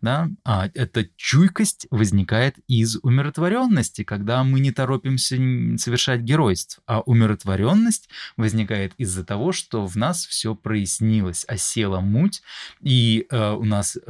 Да? 0.00 0.28
А 0.44 0.68
эта 0.74 1.08
чуйкость 1.16 1.86
возникает 1.90 2.56
из 2.66 2.98
умиротворенности, 3.02 4.02
когда 4.04 4.42
мы 4.44 4.60
не 4.60 4.72
торопимся 4.72 5.36
совершать 5.78 6.20
геройств, 6.20 6.80
а 6.86 7.00
умиротворенность 7.00 8.08
возникает 8.36 8.92
из-за 8.98 9.24
того, 9.24 9.52
что 9.52 9.86
в 9.86 9.96
нас 9.96 10.26
все 10.26 10.54
прояснилось, 10.54 11.44
осела 11.44 12.00
муть, 12.00 12.42
и 12.80 13.26
э, 13.30 13.50
у 13.52 13.64
нас 13.64 13.96
э, 13.96 14.00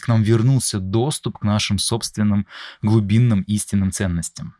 к 0.00 0.08
нам 0.08 0.22
вернулся 0.22 0.78
доступ 0.78 1.38
к 1.38 1.42
нашим 1.42 1.78
собственным 1.78 2.46
глубинным 2.82 3.42
истинным 3.42 3.92
ценностям. 3.92 4.54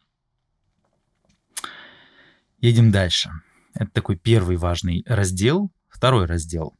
Едем 2.61 2.91
дальше. 2.91 3.31
Это 3.75 3.91
такой 3.93 4.17
первый 4.17 4.57
важный 4.57 5.05
раздел. 5.07 5.71
Второй 5.89 6.27
раздел. 6.27 6.79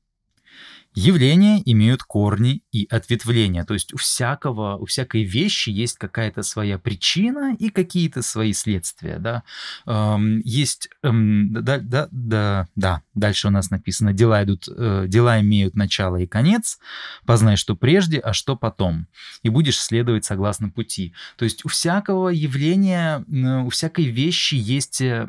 Явления 0.95 1.63
имеют 1.65 2.03
корни 2.03 2.63
и 2.73 2.87
ответвления, 2.91 3.65
то 3.65 3.75
есть 3.75 3.95
у 3.95 3.99
всякого, 3.99 4.77
у 4.77 4.87
всякой 4.87 5.23
вещи 5.23 5.71
есть 5.71 5.97
какая-то 5.97 6.43
своя 6.43 6.79
причина 6.79 7.55
и 7.57 7.69
какие-то 7.69 8.23
свои 8.23 8.53
следствия, 8.53 9.19
да. 9.19 9.45
Эм, 9.87 10.41
есть, 10.41 10.89
эм, 11.03 11.53
да, 11.53 11.79
да, 11.79 12.09
да, 12.11 12.67
да, 12.75 13.03
дальше 13.19 13.49
у 13.49 13.51
нас 13.51 13.71
написано, 13.71 14.13
дела 14.13 14.45
идут, 14.45 14.69
э, 14.69 15.05
дела 15.09 15.41
имеют 15.41 15.75
начало 15.75 16.17
и 16.17 16.27
конец, 16.27 16.79
познай, 17.25 17.57
что 17.57 17.77
прежде, 17.77 18.19
а 18.19 18.33
что 18.33 18.57
потом, 18.57 19.07
и 19.43 19.49
будешь 19.49 19.79
следовать 19.79 20.25
согласно 20.25 20.71
пути. 20.71 21.13
То 21.37 21.45
есть 21.45 21.65
у 21.65 21.69
всякого 21.69 22.29
явления, 22.29 23.25
у 23.65 23.69
всякой 23.71 24.07
вещи 24.07 24.55
есть 24.55 25.01
э, 25.01 25.29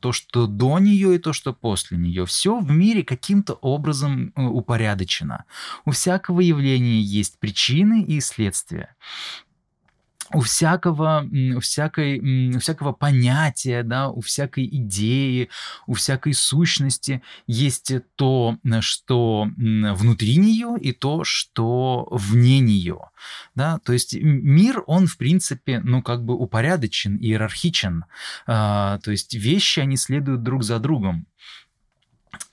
то, 0.00 0.12
что 0.12 0.46
до 0.46 0.78
нее 0.78 1.16
и 1.16 1.18
то, 1.18 1.32
что 1.32 1.52
после 1.52 1.98
нее. 1.98 2.26
Все 2.26 2.58
в 2.58 2.70
мире 2.70 3.02
каким-то 3.02 3.54
образом 3.54 4.32
э, 4.34 4.42
упорядочено. 4.42 5.44
У 5.84 5.90
всякого 5.90 6.40
явления 6.40 7.00
есть 7.00 7.38
причины 7.38 8.02
и 8.02 8.20
следствия 8.20 8.94
у 10.32 10.40
всякого, 10.40 11.26
у 11.56 11.60
всякой, 11.60 12.54
у 12.54 12.58
всякого 12.58 12.92
понятия, 12.92 13.82
да, 13.82 14.08
у 14.08 14.20
всякой 14.20 14.66
идеи, 14.66 15.48
у 15.86 15.94
всякой 15.94 16.34
сущности 16.34 17.22
есть 17.46 17.92
то, 18.16 18.56
что 18.80 19.48
внутри 19.56 20.36
нее, 20.36 20.76
и 20.80 20.92
то, 20.92 21.24
что 21.24 22.08
вне 22.10 22.60
нее. 22.60 23.00
Да? 23.54 23.78
То 23.78 23.92
есть 23.92 24.14
мир, 24.20 24.82
он, 24.86 25.06
в 25.06 25.16
принципе, 25.16 25.80
ну, 25.80 26.02
как 26.02 26.24
бы 26.24 26.34
упорядочен, 26.34 27.16
иерархичен. 27.16 28.04
А, 28.46 28.98
то 28.98 29.10
есть 29.10 29.34
вещи, 29.34 29.80
они 29.80 29.96
следуют 29.96 30.42
друг 30.42 30.62
за 30.62 30.78
другом. 30.78 31.26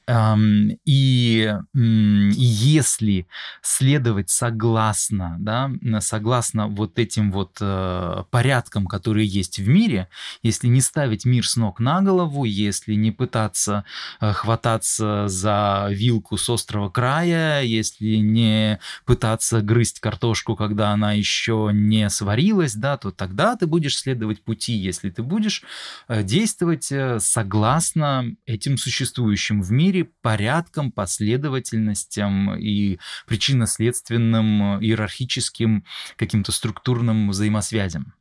И 0.08 1.52
если 1.76 3.28
следовать 3.64 4.30
согласно, 4.30 5.38
да, 5.40 5.72
согласно 6.00 6.68
вот 6.68 7.00
этим 7.00 7.32
вот 7.32 7.58
э, 7.60 8.24
порядкам, 8.30 8.86
которые 8.86 9.26
есть 9.26 9.58
в 9.58 9.68
мире, 9.68 10.08
если 10.44 10.68
не 10.68 10.82
ставить 10.82 11.26
мир 11.26 11.48
с 11.48 11.56
ног 11.56 11.80
на 11.80 12.02
голову, 12.02 12.44
если 12.44 12.94
не 12.94 13.12
пытаться 13.12 13.84
э, 14.22 14.32
хвататься 14.32 15.28
за 15.28 15.88
вилку 15.90 16.38
с 16.38 16.48
острого 16.50 16.90
края, 16.90 17.64
если 17.64 18.18
не 18.18 18.80
пытаться 19.06 19.62
грызть 19.62 20.02
картошку, 20.02 20.56
когда 20.56 20.92
она 20.92 21.14
еще 21.14 21.72
не 21.74 22.12
сварилась, 22.12 22.76
да, 22.76 22.98
то 22.98 23.10
тогда 23.10 23.56
ты 23.56 23.66
будешь 23.66 23.98
следовать 23.98 24.44
пути, 24.44 24.74
если 24.74 25.10
ты 25.10 25.24
будешь 25.24 25.64
э, 26.08 26.22
действовать 26.22 26.92
согласно 27.20 28.36
этим 28.46 28.78
существующим 28.78 29.64
в 29.64 29.72
мире 29.72 29.95
мире 29.96 30.12
порядком, 30.22 30.92
последовательностям 30.92 32.56
и 32.56 33.00
причинно-следственным 33.28 34.80
иерархическим 34.82 35.86
каким-то 36.18 36.52
структурным 36.52 37.30
взаимосвязям. 37.30 38.14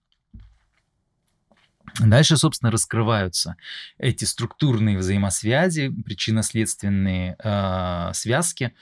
Дальше, 2.00 2.36
собственно, 2.36 2.72
раскрываются 2.72 3.56
эти 3.98 4.24
структурные 4.24 4.98
взаимосвязи, 4.98 5.92
причинно-следственные 6.04 7.36
э, 7.38 8.10
связки, 8.14 8.74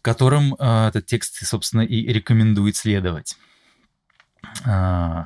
которым 0.00 0.54
э, 0.54 0.88
этот 0.88 1.04
текст, 1.04 1.46
собственно, 1.46 1.82
и 1.82 2.06
рекомендует 2.10 2.76
следовать. 2.76 3.36
Э, 4.64 5.24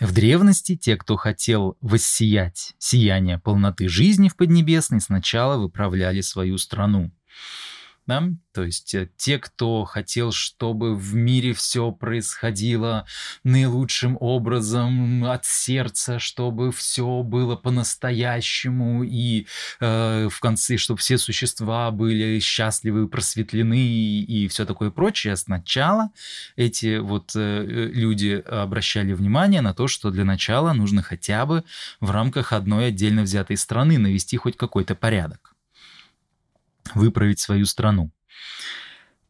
в 0.00 0.12
древности 0.12 0.76
те, 0.76 0.96
кто 0.96 1.16
хотел 1.16 1.76
воссиять 1.80 2.74
сияние 2.78 3.38
полноты 3.38 3.88
жизни 3.88 4.28
в 4.28 4.36
Поднебесной, 4.36 5.00
сначала 5.00 5.58
выправляли 5.58 6.22
свою 6.22 6.58
страну 6.58 7.12
да, 8.06 8.28
то 8.52 8.64
есть 8.64 8.94
э, 8.94 9.08
те, 9.16 9.38
кто 9.38 9.84
хотел, 9.84 10.32
чтобы 10.32 10.96
в 10.96 11.14
мире 11.14 11.52
все 11.52 11.92
происходило 11.92 13.06
наилучшим 13.44 14.16
образом 14.18 15.24
от 15.24 15.44
сердца, 15.44 16.18
чтобы 16.18 16.72
все 16.72 17.22
было 17.22 17.54
по-настоящему 17.56 19.04
и 19.04 19.46
э, 19.80 20.28
в 20.28 20.40
конце, 20.40 20.76
чтобы 20.76 20.98
все 20.98 21.18
существа 21.18 21.90
были 21.90 22.40
счастливы, 22.40 23.06
просветлены 23.06 23.78
и, 23.78 24.44
и 24.44 24.48
все 24.48 24.66
такое 24.66 24.90
прочее. 24.90 25.36
Сначала 25.36 26.10
эти 26.56 26.98
вот 26.98 27.32
э, 27.36 27.64
люди 27.64 28.42
обращали 28.44 29.12
внимание 29.12 29.60
на 29.60 29.74
то, 29.74 29.86
что 29.86 30.10
для 30.10 30.24
начала 30.24 30.72
нужно 30.72 31.02
хотя 31.02 31.46
бы 31.46 31.64
в 32.00 32.10
рамках 32.10 32.52
одной 32.52 32.88
отдельно 32.88 33.22
взятой 33.22 33.56
страны 33.56 33.98
навести 33.98 34.36
хоть 34.36 34.56
какой-то 34.56 34.94
порядок 34.94 35.54
выправить 36.94 37.40
свою 37.40 37.66
страну. 37.66 38.10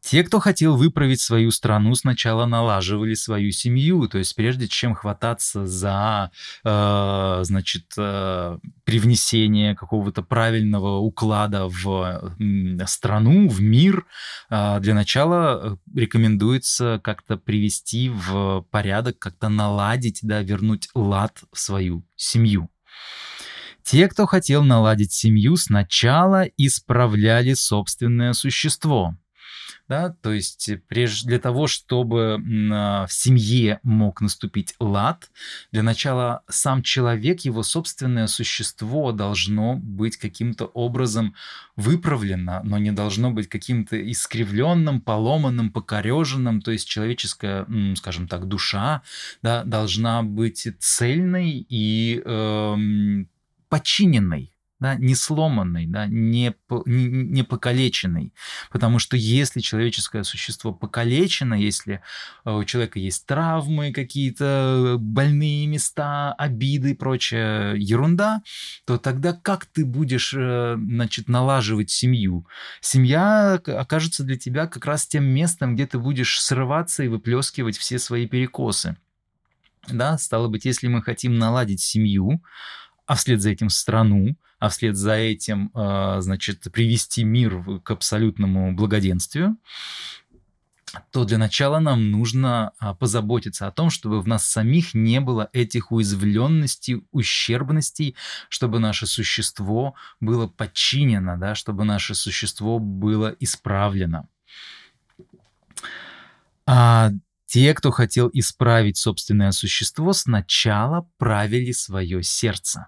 Те, 0.01 0.23
кто 0.23 0.39
хотел 0.39 0.77
выправить 0.77 1.21
свою 1.21 1.51
страну, 1.51 1.93
сначала 1.93 2.47
налаживали 2.47 3.13
свою 3.13 3.51
семью, 3.51 4.07
то 4.07 4.17
есть 4.17 4.35
прежде 4.35 4.67
чем 4.67 4.95
хвататься 4.95 5.67
за, 5.67 6.31
э, 6.63 7.39
значит, 7.43 7.85
э, 7.97 8.57
привнесение 8.83 9.75
какого-то 9.75 10.23
правильного 10.23 10.97
уклада 10.97 11.67
в 11.67 12.35
э, 12.39 12.85
страну, 12.87 13.47
в 13.47 13.61
мир, 13.61 14.05
э, 14.49 14.79
для 14.79 14.95
начала 14.95 15.77
рекомендуется 15.93 16.99
как-то 17.03 17.37
привести 17.37 18.09
в 18.09 18.65
порядок, 18.71 19.19
как-то 19.19 19.49
наладить, 19.49 20.19
да, 20.23 20.41
вернуть 20.41 20.89
лад 20.95 21.43
в 21.53 21.59
свою 21.59 22.03
семью. 22.15 22.71
Те, 23.83 24.07
кто 24.07 24.25
хотел 24.25 24.63
наладить 24.63 25.11
семью, 25.11 25.55
сначала 25.57 26.43
исправляли 26.57 27.53
собственное 27.53 28.33
существо. 28.33 29.15
Да, 29.91 30.15
то 30.21 30.31
есть 30.31 30.69
прежде 30.87 31.27
для 31.27 31.39
того, 31.39 31.67
чтобы 31.67 32.37
в 32.39 33.11
семье 33.11 33.81
мог 33.83 34.21
наступить 34.21 34.73
лад, 34.79 35.29
для 35.73 35.83
начала 35.83 36.43
сам 36.47 36.81
человек, 36.81 37.41
его 37.41 37.61
собственное 37.61 38.27
существо 38.27 39.11
должно 39.11 39.75
быть 39.75 40.15
каким-то 40.15 40.67
образом 40.67 41.35
выправлено, 41.75 42.61
но 42.63 42.77
не 42.77 42.93
должно 42.93 43.31
быть 43.31 43.49
каким-то 43.49 43.97
искривленным, 44.09 45.01
поломанным, 45.01 45.73
покореженным. 45.73 46.61
То 46.61 46.71
есть 46.71 46.87
человеческая, 46.87 47.67
скажем 47.97 48.29
так, 48.29 48.47
душа 48.47 49.01
да, 49.41 49.65
должна 49.65 50.23
быть 50.23 50.69
цельной 50.79 51.65
и 51.67 52.21
э, 52.23 52.75
подчиненной 53.71 54.51
да, 54.81 54.95
не 54.95 55.13
сломанный, 55.13 55.85
да, 55.85 56.07
не, 56.07 56.55
не, 56.85 57.05
не 57.07 57.43
покалеченный. 57.43 58.33
Потому 58.71 58.97
что 58.97 59.15
если 59.15 59.59
человеческое 59.59 60.23
существо 60.23 60.73
покалечено, 60.73 61.53
если 61.53 62.01
э, 62.45 62.51
у 62.51 62.63
человека 62.63 62.97
есть 62.97 63.27
травмы, 63.27 63.93
какие-то 63.93 64.95
больные 64.99 65.67
места, 65.67 66.33
обиды 66.33 66.91
и 66.91 66.95
прочая 66.95 67.75
ерунда, 67.75 68.41
то 68.85 68.97
тогда 68.97 69.33
как 69.33 69.67
ты 69.67 69.85
будешь, 69.85 70.33
э, 70.35 70.75
значит, 70.75 71.29
налаживать 71.29 71.91
семью? 71.91 72.47
Семья 72.81 73.61
окажется 73.63 74.23
для 74.23 74.35
тебя 74.35 74.65
как 74.65 74.87
раз 74.87 75.05
тем 75.05 75.25
местом, 75.25 75.75
где 75.75 75.85
ты 75.85 75.99
будешь 75.99 76.41
срываться 76.41 77.03
и 77.03 77.07
выплескивать 77.07 77.77
все 77.77 77.99
свои 77.99 78.27
перекосы. 78.27 78.97
Да, 79.87 80.17
стало 80.17 80.47
быть, 80.47 80.65
если 80.65 80.87
мы 80.87 81.03
хотим 81.03 81.37
наладить 81.37 81.81
семью, 81.81 82.41
а 83.05 83.15
вслед 83.15 83.41
за 83.41 83.49
этим 83.49 83.69
страну, 83.69 84.35
а 84.59 84.69
вслед 84.69 84.95
за 84.95 85.13
этим, 85.13 85.71
а, 85.73 86.21
значит, 86.21 86.61
привести 86.71 87.23
мир 87.23 87.81
к 87.83 87.91
абсолютному 87.91 88.73
благоденствию, 88.73 89.57
то 91.11 91.23
для 91.23 91.37
начала 91.37 91.79
нам 91.79 92.11
нужно 92.11 92.73
а, 92.77 92.93
позаботиться 92.93 93.67
о 93.67 93.71
том, 93.71 93.89
чтобы 93.89 94.21
в 94.21 94.27
нас 94.27 94.45
самих 94.45 94.93
не 94.93 95.19
было 95.19 95.49
этих 95.53 95.91
уязвленностей, 95.91 97.03
ущербностей, 97.11 98.15
чтобы 98.49 98.79
наше 98.79 99.07
существо 99.07 99.95
было 100.19 100.47
подчинено, 100.47 101.37
да, 101.37 101.55
чтобы 101.55 101.85
наше 101.85 102.13
существо 102.13 102.79
было 102.79 103.35
исправлено. 103.39 104.27
А 106.65 107.11
те, 107.51 107.73
кто 107.73 107.91
хотел 107.91 108.29
исправить 108.31 108.95
собственное 108.95 109.51
существо, 109.51 110.13
сначала 110.13 111.09
правили 111.17 111.73
свое 111.73 112.23
сердце. 112.23 112.87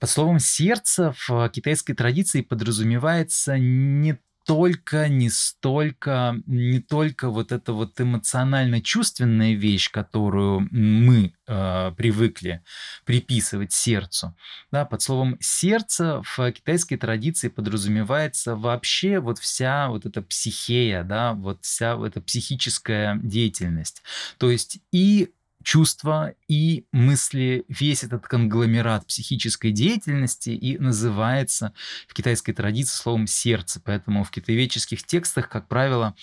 Под 0.00 0.10
словом 0.10 0.40
«сердце» 0.40 1.14
в 1.16 1.48
китайской 1.50 1.94
традиции 1.94 2.40
подразумевается 2.40 3.56
не 3.56 4.18
только, 4.46 5.08
не 5.08 5.28
столько, 5.28 6.36
не 6.46 6.80
только 6.80 7.30
вот 7.30 7.50
эта 7.50 7.72
вот 7.72 8.00
эмоционально-чувственная 8.00 9.54
вещь, 9.54 9.90
которую 9.90 10.68
мы 10.70 11.34
э, 11.48 11.92
привыкли 11.96 12.62
приписывать 13.04 13.72
сердцу. 13.72 14.36
Да, 14.70 14.84
под 14.84 15.02
словом 15.02 15.36
сердце 15.40 16.22
в 16.22 16.52
китайской 16.52 16.96
традиции 16.96 17.48
подразумевается 17.48 18.54
вообще 18.54 19.18
вот 19.18 19.40
вся 19.40 19.88
вот 19.88 20.06
эта 20.06 20.22
психея, 20.22 21.02
да, 21.02 21.32
вот 21.32 21.64
вся 21.64 21.96
эта 22.06 22.20
психическая 22.20 23.18
деятельность. 23.20 24.02
То 24.38 24.48
есть 24.50 24.78
и 24.92 25.32
чувства 25.66 26.32
и 26.46 26.86
мысли, 26.92 27.64
весь 27.68 28.04
этот 28.04 28.28
конгломерат 28.28 29.04
психической 29.08 29.72
деятельности 29.72 30.50
и 30.50 30.78
называется 30.78 31.72
в 32.06 32.14
китайской 32.14 32.52
традиции 32.52 32.94
словом 32.94 33.26
«сердце». 33.26 33.80
Поэтому 33.84 34.22
в 34.22 34.30
китаеведческих 34.30 35.02
текстах, 35.02 35.48
как 35.48 35.66
правило, 35.66 36.14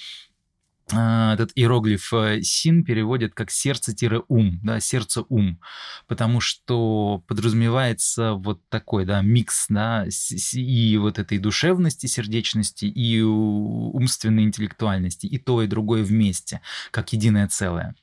а, 0.93 1.33
этот 1.33 1.51
иероглиф 1.55 2.13
э, 2.13 2.41
син 2.41 2.85
переводит 2.85 3.33
как 3.33 3.51
сердце-ум, 3.51 4.61
да, 4.63 4.79
сердце-ум, 4.79 5.59
потому 6.07 6.39
что 6.39 7.21
подразумевается 7.27 8.35
вот 8.35 8.61
такой, 8.69 9.03
да, 9.05 9.21
микс, 9.21 9.65
да, 9.67 10.05
и 10.53 10.97
вот 10.97 11.19
этой 11.19 11.37
душевности, 11.37 12.07
сердечности, 12.07 12.85
и 12.85 13.21
умственной 13.21 14.43
интеллектуальности, 14.43 15.25
и 15.25 15.37
то, 15.37 15.61
и 15.61 15.67
другое 15.67 16.03
вместе, 16.03 16.61
как 16.91 17.11
единое 17.11 17.49
целое. 17.49 17.93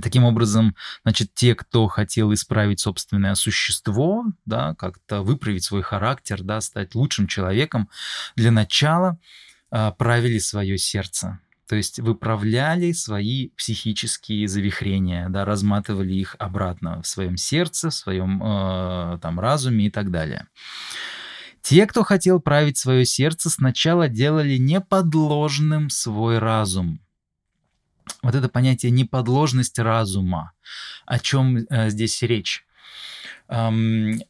Таким 0.00 0.24
образом, 0.24 0.76
значит, 1.02 1.34
те, 1.34 1.54
кто 1.54 1.86
хотел 1.88 2.32
исправить 2.32 2.80
собственное 2.80 3.34
существо, 3.34 4.24
да, 4.44 4.74
как-то 4.74 5.22
выправить 5.22 5.64
свой 5.64 5.82
характер, 5.82 6.42
да, 6.42 6.60
стать 6.60 6.94
лучшим 6.94 7.26
человеком, 7.26 7.88
для 8.36 8.50
начала 8.50 9.18
э, 9.70 9.92
правили 9.98 10.38
свое 10.38 10.78
сердце. 10.78 11.40
То 11.66 11.76
есть 11.76 11.98
выправляли 11.98 12.92
свои 12.92 13.50
психические 13.50 14.48
завихрения, 14.48 15.28
да, 15.28 15.44
разматывали 15.44 16.14
их 16.14 16.36
обратно 16.38 17.02
в 17.02 17.06
своем 17.06 17.36
сердце, 17.36 17.90
в 17.90 17.94
своем 17.94 18.42
э, 18.42 19.18
там, 19.20 19.40
разуме 19.40 19.86
и 19.86 19.90
так 19.90 20.10
далее. 20.10 20.46
Те, 21.60 21.86
кто 21.86 22.04
хотел 22.04 22.40
править 22.40 22.78
свое 22.78 23.04
сердце, 23.04 23.50
сначала 23.50 24.08
делали 24.08 24.56
неподложным 24.56 25.90
свой 25.90 26.38
разум– 26.38 27.00
вот 28.22 28.34
это 28.34 28.48
понятие 28.48 28.92
неподложность 28.92 29.78
разума. 29.78 30.52
О 31.06 31.18
чем 31.18 31.58
э, 31.58 31.90
здесь 31.90 32.22
речь? 32.22 32.64
Эм, 33.48 34.20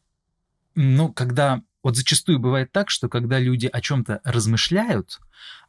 ну, 0.75 1.13
когда 1.13 1.63
вот 1.83 1.97
зачастую 1.97 2.39
бывает 2.39 2.73
так, 2.73 2.91
что 2.91 3.09
когда 3.09 3.39
люди 3.39 3.67
о 3.67 3.81
чем-то 3.81 4.21
размышляют, 4.25 5.21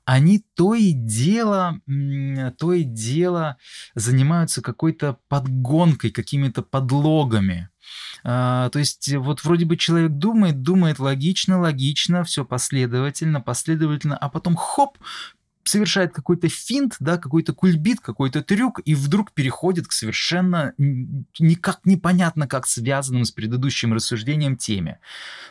они 0.05 0.43
то 0.55 0.73
и 0.73 0.91
дело, 0.91 1.79
то 2.57 2.73
и 2.73 2.83
дело 2.83 3.57
занимаются 3.93 4.61
какой-то 4.61 5.17
подгонкой, 5.27 6.09
какими-то 6.09 6.63
подлогами. 6.63 7.69
А, 8.23 8.69
то 8.69 8.79
есть 8.79 9.15
вот 9.15 9.43
вроде 9.43 9.65
бы 9.65 9.77
человек 9.77 10.11
думает, 10.11 10.61
думает 10.61 10.99
логично, 10.99 11.59
логично, 11.59 12.23
все 12.23 12.43
последовательно, 12.43 13.39
последовательно, 13.39 14.17
а 14.17 14.29
потом 14.29 14.55
хоп, 14.55 14.97
совершает 15.69 16.13
какой-то 16.13 16.49
финт, 16.49 16.95
да, 16.99 17.17
какой-то 17.17 17.53
кульбит, 17.53 17.99
какой-то 17.99 18.41
трюк, 18.41 18.79
и 18.85 18.95
вдруг 18.95 19.31
переходит 19.31 19.87
к 19.87 19.91
совершенно 19.91 20.73
никак 20.77 21.81
непонятно 21.85 22.47
как 22.47 22.67
связанным 22.67 23.23
с 23.23 23.31
предыдущим 23.31 23.93
рассуждением 23.93 24.57
теме. 24.57 24.99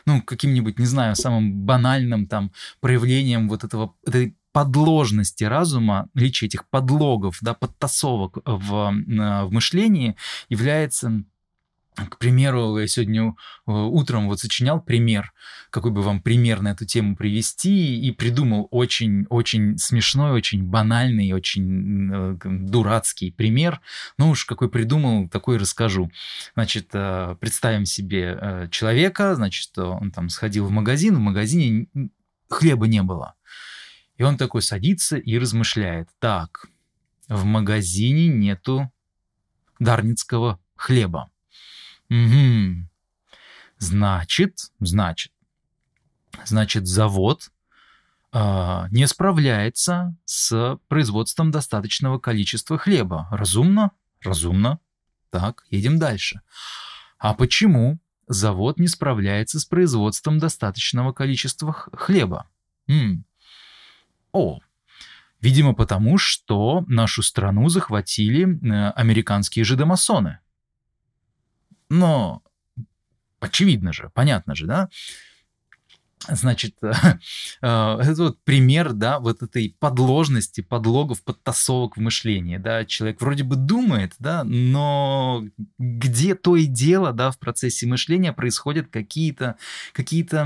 Ну, 0.07 0.21
каким-нибудь, 0.23 0.79
не 0.79 0.87
знаю, 0.87 1.15
самым 1.15 1.53
банальным 1.53 2.27
там 2.27 2.53
проявлением 2.81 3.49
вот 3.49 3.65
этого, 3.65 3.95
этой 4.05 4.35
подложности 4.53 5.45
разума, 5.45 6.09
наличие 6.15 6.49
этих 6.49 6.69
подлогов, 6.69 7.39
да, 7.41 7.55
подтасовок 7.55 8.39
в, 8.45 8.93
э, 8.93 9.45
в 9.45 9.53
мышлении 9.53 10.17
является 10.49 11.23
к 12.07 12.19
примеру, 12.19 12.79
я 12.79 12.87
сегодня 12.87 13.29
э, 13.29 13.33
утром 13.67 14.29
вот 14.29 14.41
сочинял 14.41 14.81
пример, 14.81 15.33
какой 15.71 15.91
бы 15.91 16.03
вам 16.03 16.23
пример 16.23 16.61
на 16.61 16.69
эту 16.69 16.85
тему 16.85 17.17
привести, 17.17 18.01
и 18.01 18.13
придумал 18.13 18.69
очень-очень 18.71 19.79
смешной, 19.79 20.33
очень 20.33 20.63
банальный, 20.63 21.33
очень 21.33 22.11
э, 22.13 22.39
дурацкий 22.45 23.31
пример. 23.31 23.81
Ну 24.17 24.31
уж 24.31 24.45
какой 24.45 24.71
придумал, 24.71 25.29
такой 25.29 25.57
расскажу. 25.57 26.11
Значит, 26.55 26.91
э, 26.93 27.37
представим 27.41 27.85
себе 27.85 28.69
человека, 28.71 29.35
значит, 29.35 29.77
он 29.79 30.11
там 30.11 30.29
сходил 30.29 30.67
в 30.67 30.71
магазин, 30.71 31.17
в 31.17 31.21
магазине 31.21 31.89
хлеба 32.49 32.87
не 32.87 33.03
было. 33.03 33.35
И 34.17 34.23
он 34.23 34.37
такой 34.37 34.63
садится 34.63 35.17
и 35.17 35.39
размышляет. 35.39 36.09
Так, 36.19 36.67
в 37.29 37.45
магазине 37.45 38.29
нету 38.29 38.91
дарницкого 39.79 40.59
хлеба 40.77 41.31
Угу. 42.11 42.89
Значит, 43.79 44.73
значит, 44.81 45.33
значит, 46.45 46.87
завод 46.87 47.51
э, 48.33 48.85
не 48.91 49.07
справляется 49.07 50.17
с 50.25 50.79
производством 50.89 51.51
достаточного 51.51 52.19
количества 52.19 52.79
хлеба. 52.79 53.29
Разумно? 53.31 53.93
Разумно. 54.23 54.81
Так, 55.31 55.65
едем 55.71 55.99
дальше. 55.99 56.41
А 57.19 57.35
почему 57.35 57.99
завод 58.27 58.79
не 58.79 58.89
справляется 58.89 59.61
с 59.61 59.65
производством 59.65 60.39
достаточного 60.39 61.13
количества 61.13 61.73
хлеба? 61.73 62.49
М. 62.89 63.25
О, 64.33 64.59
видимо, 65.41 65.75
потому 65.75 66.19
что 66.19 66.85
нашу 66.89 67.23
страну 67.23 67.69
захватили 67.69 68.45
э, 68.45 68.91
американские 68.91 69.65
жидомасоны. 69.65 70.41
Но 71.91 72.43
очевидно 73.41 73.93
же, 73.93 74.11
понятно 74.15 74.55
же, 74.55 74.67
да? 74.67 74.89
Значит, 76.27 76.75
э, 76.83 77.17
это 77.63 78.15
вот 78.19 78.43
пример, 78.43 78.93
да, 78.93 79.21
вот 79.21 79.43
этой 79.43 79.77
подложности, 79.79 80.61
подлогов, 80.61 81.23
подтасовок 81.23 81.97
в 81.97 82.01
мышлении, 82.01 82.57
да, 82.57 82.85
человек 82.85 83.21
вроде 83.21 83.45
бы 83.45 83.57
думает, 83.57 84.15
да, 84.19 84.43
но 84.45 85.45
где 85.79 86.35
то 86.35 86.57
и 86.57 86.67
дело, 86.67 87.13
да, 87.13 87.31
в 87.31 87.39
процессе 87.39 87.87
мышления 87.87 88.33
происходят 88.33 88.89
какие-то, 88.89 89.57
какие-то, 89.93 90.45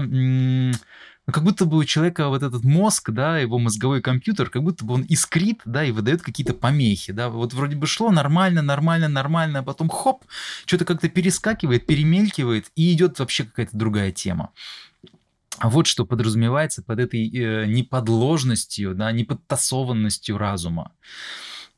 ну, 1.27 1.33
как 1.33 1.45
будто 1.45 1.67
бы 1.67 1.77
у 1.77 1.85
человека 1.85 2.29
вот 2.29 2.43
этот 2.43 2.65
мозг, 2.65 3.11
да, 3.11 3.39
его 3.39 3.59
мозговой 3.59 4.03
компьютер, 4.03 4.51
как 4.51 4.63
будто 4.63 4.85
бы 4.85 4.95
он 4.95 5.03
искрит, 5.03 5.61
да, 5.65 5.85
и 5.85 5.93
выдает 5.93 6.23
какие-то 6.23 6.53
помехи, 6.53 7.13
да, 7.13 7.29
вот 7.29 7.53
вроде 7.55 7.77
бы 7.77 7.87
шло 7.87 8.11
нормально, 8.11 8.61
нормально, 8.61 9.09
нормально, 9.09 9.61
а 9.61 9.63
потом 9.63 9.89
хоп, 9.89 10.25
что-то 10.67 10.85
как-то 10.85 11.09
перескакивает, 11.09 11.87
перемелькивает, 11.87 12.73
и 12.75 12.93
идет 12.93 13.21
вообще 13.21 13.45
какая-то 13.45 13.77
другая 13.77 14.11
тема. 14.11 14.51
Вот 15.63 15.87
что 15.87 16.05
подразумевается 16.05 16.83
под 16.83 16.99
этой 16.99 17.29
э, 17.29 17.67
неподложностью, 17.67 18.97
да, 18.97 19.13
неподтасованностью 19.13 20.39
разума. 20.39 20.91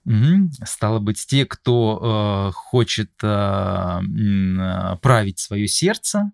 Угу. 0.07 0.51
Стало 0.65 1.01
быть, 1.01 1.27
те, 1.27 1.45
кто 1.45 2.49
э, 2.49 2.53
хочет 2.55 3.11
э, 3.23 3.27
э, 3.27 4.97
править 5.03 5.39
свое 5.39 5.69
сердце, 5.69 6.31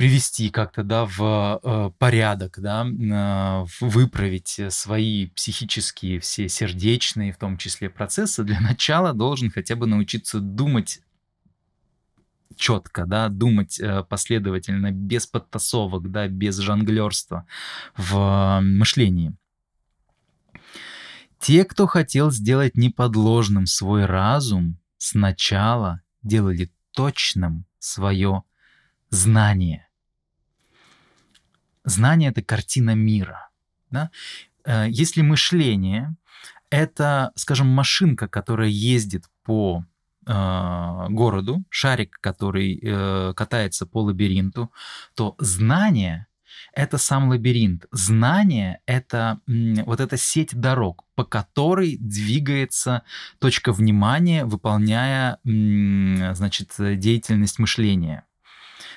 привести 0.00 0.48
как-то, 0.48 0.82
да, 0.82 1.04
в 1.04 1.60
э, 1.62 1.90
порядок, 1.98 2.58
да, 2.58 2.86
э, 2.86 3.66
выправить 3.82 4.58
свои 4.70 5.26
психические, 5.26 6.20
все 6.20 6.48
сердечные, 6.48 7.34
в 7.34 7.36
том 7.36 7.58
числе, 7.58 7.90
процессы, 7.90 8.42
для 8.42 8.60
начала 8.60 9.12
должен 9.12 9.50
хотя 9.50 9.76
бы 9.76 9.86
научиться 9.86 10.40
думать 10.40 11.02
четко, 12.56 13.04
да, 13.04 13.28
думать 13.28 13.78
э, 13.78 14.02
последовательно, 14.08 14.90
без 14.90 15.26
подтасовок, 15.26 16.10
да, 16.10 16.28
без 16.28 16.56
жонглерства 16.56 17.44
в 17.94 18.60
мышлении. 18.62 19.36
Те, 21.38 21.66
кто 21.66 21.86
хотел 21.86 22.30
сделать 22.30 22.74
неподложным 22.74 23.66
свой 23.66 24.06
разум, 24.06 24.78
сначала 24.96 26.00
делали 26.22 26.72
точным 26.92 27.66
свое 27.78 28.44
знание. 29.10 29.89
Знание— 31.90 32.30
это 32.30 32.42
картина 32.42 32.94
мира. 32.94 33.48
Да? 33.90 34.10
Э, 34.64 34.86
если 34.88 35.22
мышление— 35.22 36.14
это, 36.70 37.32
скажем, 37.34 37.66
машинка, 37.66 38.28
которая 38.28 38.68
ездит 38.68 39.24
по 39.42 39.84
э, 40.26 41.06
городу, 41.10 41.64
шарик, 41.68 42.18
который 42.20 42.80
э, 42.80 43.32
катается 43.34 43.86
по 43.86 44.02
лабиринту, 44.02 44.70
то 45.14 45.34
знание— 45.38 46.26
это 46.72 46.96
сам 46.98 47.28
лабиринт. 47.28 47.86
Знание— 47.90 48.80
это 48.86 49.40
вот 49.46 50.00
эта 50.00 50.16
сеть 50.16 50.54
дорог, 50.54 51.04
по 51.16 51.24
которой 51.24 51.96
двигается 51.98 53.02
точка 53.40 53.72
внимания, 53.72 54.44
выполняя, 54.44 55.38
значит, 55.44 56.70
деятельность 56.78 57.58
мышления. 57.58 58.24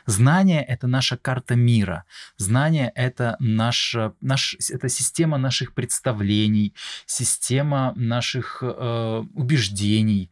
Знание— 0.05 0.63
это 0.67 0.87
наша 0.87 1.17
карта 1.17 1.55
мира. 1.55 2.05
Знание— 2.37 2.91
это 2.95 3.35
наша, 3.39 4.13
наш, 4.21 4.55
это 4.69 4.89
система 4.89 5.37
наших 5.37 5.73
представлений, 5.73 6.73
система 7.05 7.93
наших 7.95 8.61
э, 8.61 9.23
убеждений. 9.33 10.29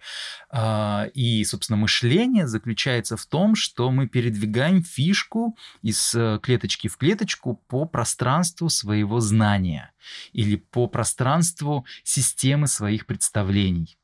Э, 0.51 1.09
и, 1.13 1.43
собственно, 1.45 1.77
мышление 1.77 2.47
заключается 2.47 3.15
в 3.15 3.25
том, 3.25 3.55
что 3.55 3.91
мы 3.91 4.07
передвигаем 4.07 4.83
фишку 4.83 5.57
из 5.81 6.13
э, 6.15 6.39
клеточки 6.41 6.87
в 6.87 6.97
клеточку 6.97 7.55
по 7.67 7.85
пространству 7.85 8.69
своего 8.69 9.19
знания 9.19 9.91
или 10.33 10.57
по 10.57 10.87
пространству 10.87 11.85
системы 12.03 12.67
своих 12.67 13.05
представлений. 13.05 13.97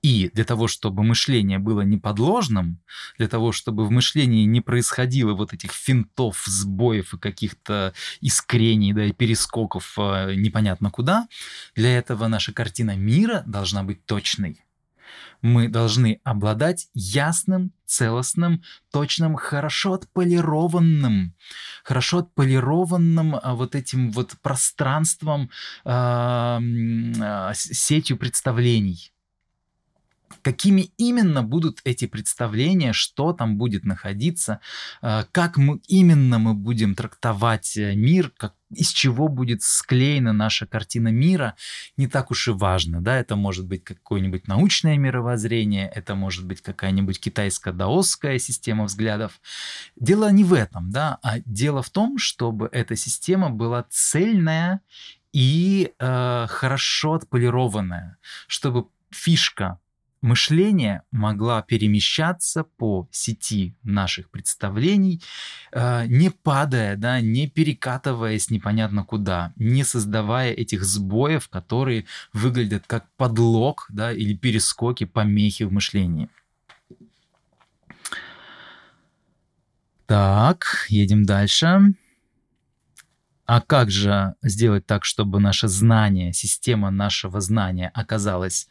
И 0.00 0.30
для 0.32 0.44
того, 0.44 0.68
чтобы 0.68 1.02
мышление 1.02 1.58
было 1.58 1.80
неподложным, 1.80 2.78
для 3.18 3.26
того, 3.26 3.50
чтобы 3.50 3.84
в 3.84 3.90
мышлении 3.90 4.44
не 4.44 4.60
происходило 4.60 5.34
вот 5.34 5.52
этих 5.52 5.72
финтов, 5.72 6.44
сбоев 6.46 7.14
и 7.14 7.18
каких-то 7.18 7.92
искрений, 8.20 8.92
да, 8.92 9.06
и 9.06 9.12
перескоков 9.12 9.94
э, 9.98 10.34
непонятно 10.36 10.90
куда, 10.90 11.26
для 11.74 11.98
этого 11.98 12.28
наша 12.28 12.52
картина 12.52 12.96
мира 12.96 13.42
должна 13.44 13.82
быть 13.82 14.06
точной. 14.06 14.64
Мы 15.42 15.68
должны 15.68 16.20
обладать 16.22 16.88
ясным, 16.94 17.72
целостным, 17.84 18.62
точным, 18.92 19.34
хорошо 19.34 19.94
отполированным, 19.94 21.34
хорошо 21.82 22.18
отполированным 22.18 23.34
а, 23.34 23.54
вот 23.54 23.74
этим 23.74 24.12
вот 24.12 24.36
пространством, 24.42 25.50
э, 25.84 26.58
сетью 27.54 28.16
представлений 28.16 29.12
какими 30.42 30.90
именно 30.96 31.42
будут 31.42 31.80
эти 31.84 32.06
представления, 32.06 32.92
что 32.92 33.32
там 33.32 33.56
будет 33.56 33.84
находиться, 33.84 34.60
э, 35.02 35.24
как 35.32 35.56
мы 35.56 35.80
именно 35.88 36.38
мы 36.38 36.54
будем 36.54 36.94
трактовать 36.94 37.76
э, 37.76 37.94
мир, 37.94 38.32
как, 38.36 38.54
из 38.70 38.90
чего 38.90 39.28
будет 39.28 39.62
склеена 39.62 40.32
наша 40.32 40.66
картина 40.66 41.08
мира, 41.08 41.54
не 41.96 42.06
так 42.06 42.30
уж 42.30 42.48
и 42.48 42.50
важно. 42.50 43.00
Да? 43.00 43.16
Это 43.16 43.36
может 43.36 43.66
быть 43.66 43.84
какое-нибудь 43.84 44.46
научное 44.46 44.96
мировоззрение, 44.96 45.90
это 45.94 46.14
может 46.14 46.46
быть 46.46 46.62
какая-нибудь 46.62 47.20
китайско-даосская 47.20 48.38
система 48.38 48.84
взглядов. 48.84 49.40
Дело 49.96 50.30
не 50.30 50.44
в 50.44 50.52
этом, 50.52 50.90
да? 50.90 51.18
а 51.22 51.38
дело 51.40 51.82
в 51.82 51.90
том, 51.90 52.18
чтобы 52.18 52.68
эта 52.72 52.96
система 52.96 53.50
была 53.50 53.86
цельная 53.90 54.80
и 55.32 55.92
э, 55.98 56.46
хорошо 56.48 57.14
отполированная, 57.14 58.16
чтобы 58.46 58.86
фишка 59.10 59.78
мышление 60.20 61.02
могла 61.10 61.62
перемещаться 61.62 62.64
по 62.64 63.08
сети 63.10 63.76
наших 63.82 64.30
представлений, 64.30 65.22
э, 65.72 66.06
не 66.06 66.30
падая, 66.30 66.96
да, 66.96 67.20
не 67.20 67.48
перекатываясь 67.48 68.50
непонятно 68.50 69.04
куда, 69.04 69.52
не 69.56 69.84
создавая 69.84 70.52
этих 70.52 70.84
сбоев, 70.84 71.48
которые 71.48 72.06
выглядят 72.32 72.84
как 72.86 73.06
подлог 73.16 73.86
да, 73.90 74.12
или 74.12 74.34
перескоки, 74.34 75.04
помехи 75.04 75.62
в 75.62 75.72
мышлении. 75.72 76.28
Так, 80.06 80.86
едем 80.88 81.24
дальше. 81.24 81.94
А 83.44 83.62
как 83.62 83.90
же 83.90 84.34
сделать 84.42 84.86
так, 84.86 85.04
чтобы 85.04 85.40
наше 85.40 85.68
знание, 85.68 86.32
система 86.34 86.90
нашего 86.90 87.40
знания 87.40 87.90
оказалась 87.94 88.68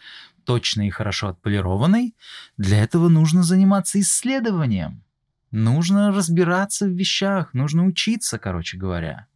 точной 0.48 0.88
и 0.88 0.92
хорошо 0.92 1.28
отполированной, 1.28 2.16
для 2.58 2.82
этого 2.82 3.10
нужно 3.10 3.44
заниматься 3.44 4.00
исследованием. 4.00 5.04
Нужно 5.52 6.14
разбираться 6.14 6.86
в 6.86 6.92
вещах, 6.92 7.54
нужно 7.54 7.86
учиться, 7.86 8.40
короче 8.40 8.78
говоря. 8.78 9.28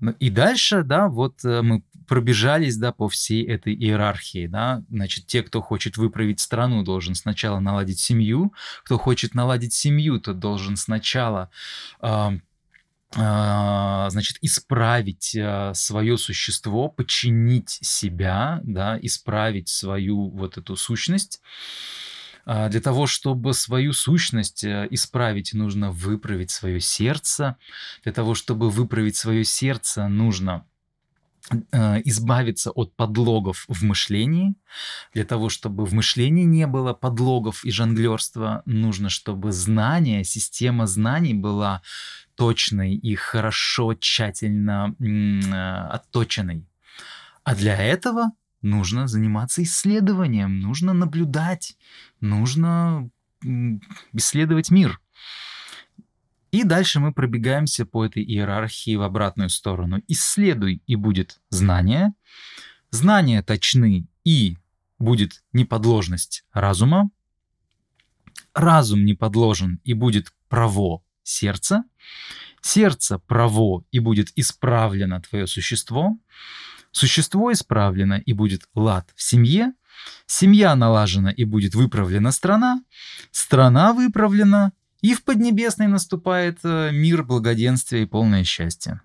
Ну, 0.00 0.12
и 0.12 0.30
дальше, 0.30 0.82
да, 0.82 1.08
вот 1.08 1.44
э, 1.44 1.60
мы 1.60 1.82
пробежались, 2.06 2.78
да, 2.78 2.92
по 2.92 3.08
всей 3.08 3.44
этой 3.44 3.74
иерархии, 3.74 4.46
да, 4.46 4.82
значит, 4.88 5.26
те, 5.26 5.42
кто 5.42 5.60
хочет 5.60 5.98
выправить 5.98 6.40
страну, 6.40 6.82
должен 6.82 7.14
сначала 7.14 7.60
наладить 7.60 7.98
семью, 7.98 8.54
кто 8.84 8.96
хочет 8.96 9.34
наладить 9.34 9.74
семью, 9.74 10.20
тот 10.20 10.38
должен 10.38 10.76
сначала 10.76 11.50
э, 12.00 12.38
значит, 13.12 14.36
исправить 14.42 15.34
а, 15.34 15.72
свое 15.74 16.18
существо, 16.18 16.88
подчинить 16.88 17.78
себя, 17.80 18.60
да, 18.64 18.98
исправить 19.00 19.68
свою 19.68 20.28
вот 20.28 20.58
эту 20.58 20.76
сущность. 20.76 21.40
А, 22.50 22.70
для 22.70 22.80
того, 22.80 23.06
чтобы 23.06 23.52
свою 23.52 23.92
сущность 23.92 24.64
э, 24.64 24.88
исправить, 24.90 25.52
нужно 25.52 25.90
выправить 25.90 26.50
свое 26.50 26.80
сердце. 26.80 27.56
Для 28.04 28.12
того, 28.12 28.34
чтобы 28.34 28.70
выправить 28.70 29.16
свое 29.16 29.44
сердце, 29.44 30.08
нужно 30.08 30.64
э, 31.50 32.00
избавиться 32.06 32.70
от 32.70 32.96
подлогов 32.96 33.66
в 33.68 33.82
мышлении. 33.84 34.54
Для 35.12 35.26
того, 35.26 35.50
чтобы 35.50 35.84
в 35.84 35.92
мышлении 35.92 36.44
не 36.44 36.66
было 36.66 36.94
подлогов 36.94 37.66
и 37.66 37.70
жонглерства, 37.70 38.62
нужно, 38.64 39.10
чтобы 39.10 39.52
знание, 39.52 40.24
система 40.24 40.86
знаний 40.86 41.34
была 41.34 41.82
точной 42.38 42.94
и 42.94 43.16
хорошо, 43.16 43.94
тщательно 43.94 44.94
э, 45.00 45.92
отточенной. 45.92 46.64
А 47.42 47.56
для 47.56 47.76
этого 47.76 48.30
нужно 48.62 49.08
заниматься 49.08 49.60
исследованием, 49.64 50.60
нужно 50.60 50.92
наблюдать, 50.92 51.76
нужно 52.20 53.10
исследовать 54.12 54.70
мир. 54.70 55.00
И 56.52 56.62
дальше 56.62 57.00
мы 57.00 57.12
пробегаемся 57.12 57.84
по 57.84 58.06
этой 58.06 58.22
иерархии 58.22 58.94
в 58.94 59.02
обратную 59.02 59.50
сторону. 59.50 60.00
Исследуй, 60.06 60.80
и 60.86 60.94
будет 60.94 61.40
знание. 61.50 62.12
Знания 62.90 63.42
точны, 63.42 64.06
и 64.24 64.56
будет 65.00 65.42
неподложность 65.52 66.44
разума. 66.52 67.10
Разум 68.54 69.04
не 69.04 69.14
подложен, 69.14 69.80
и 69.82 69.92
будет 69.92 70.32
право 70.48 71.02
сердца. 71.28 71.84
Сердце 72.60 73.18
право, 73.18 73.84
и 73.92 73.98
будет 73.98 74.28
исправлено 74.36 75.20
твое 75.20 75.46
существо. 75.46 76.18
Существо 76.90 77.52
исправлено, 77.52 78.14
и 78.14 78.32
будет 78.32 78.62
лад 78.74 79.10
в 79.14 79.22
семье. 79.22 79.72
Семья 80.26 80.74
налажена, 80.74 81.30
и 81.30 81.44
будет 81.44 81.74
выправлена 81.74 82.32
страна. 82.32 82.82
Страна 83.30 83.92
выправлена, 83.92 84.72
и 85.00 85.14
в 85.14 85.22
Поднебесной 85.22 85.86
наступает 85.86 86.58
э, 86.64 86.90
мир, 86.92 87.22
благоденствие 87.22 88.02
и 88.02 88.06
полное 88.06 88.44
счастье. 88.44 89.00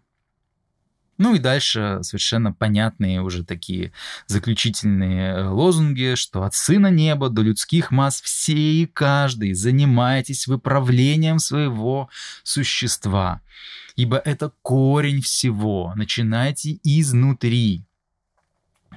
Ну 1.18 1.36
и 1.36 1.40
дальше 1.40 2.00
совершенно 2.02 2.52
понятные 2.52 3.22
уже 3.22 3.44
такие 3.44 3.92
заключительные 4.28 5.34
э, 5.34 5.48
лозунги, 5.48 6.16
что 6.16 6.44
от 6.44 6.56
Сына 6.56 6.88
Неба 6.88 7.30
до 7.30 7.44
людских 7.44 7.92
масс 7.92 8.22
все 8.22 8.54
и 8.54 8.86
каждый 8.88 9.54
занимайтесь 9.54 10.48
выправлением 10.48 11.40
своего 11.40 12.10
существа, 12.44 13.42
ибо 13.96 14.18
это 14.18 14.52
корень 14.64 15.22
всего, 15.22 15.94
начинайте 15.96 16.80
изнутри. 16.84 17.86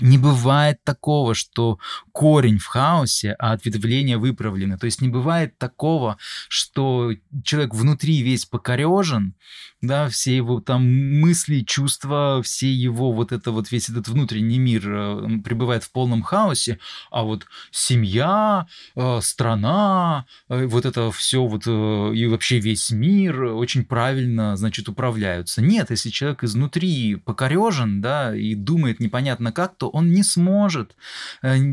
Не 0.01 0.19
бывает 0.19 0.83
такого, 0.85 1.35
что 1.35 1.79
корень 2.13 2.59
в 2.59 2.67
хаосе, 2.67 3.35
а 3.39 3.53
ответвления 3.53 4.19
выправлены. 4.19 4.79
То 4.79 4.87
есть 4.87 5.01
не 5.01 5.09
бывает 5.09 5.57
такого, 5.59 6.19
что 6.49 7.13
человек 7.45 7.75
внутри 7.75 8.23
весь 8.23 8.45
покорежен, 8.45 9.35
да, 9.83 10.09
все 10.09 10.37
его 10.37 10.61
там 10.61 10.83
мысли, 11.21 11.61
чувства, 11.61 12.41
все 12.43 12.73
его 12.73 13.13
вот 13.13 13.33
это 13.33 13.51
вот 13.51 13.71
весь 13.71 13.89
этот 13.89 14.09
внутренний 14.09 14.59
мир 14.59 14.83
э, 14.87 15.39
пребывает 15.45 15.85
в 15.85 15.93
полном 15.93 16.23
хаосе, 16.23 16.79
а 17.11 17.23
вот 17.23 17.47
семья, 17.71 18.67
э, 18.95 19.21
страна, 19.23 20.27
э, 20.49 20.67
вот 20.67 20.87
это 20.87 21.11
все 21.11 21.47
вот 21.47 21.67
и 21.67 22.27
вообще 22.27 22.59
весь 22.59 22.91
мир 22.91 23.43
очень 23.45 23.85
правильно, 23.85 24.57
значит, 24.57 24.89
управляются. 24.89 25.63
Нет, 25.63 25.91
если 25.91 26.11
человек 26.11 26.45
изнутри 26.45 27.17
покорежен, 27.17 28.01
да, 28.01 28.35
и 28.35 28.55
думает 28.55 29.01
непонятно 29.01 29.53
как, 29.53 29.77
то 29.77 29.86
он 29.89 30.13
не 30.13 30.23
сможет 30.23 30.97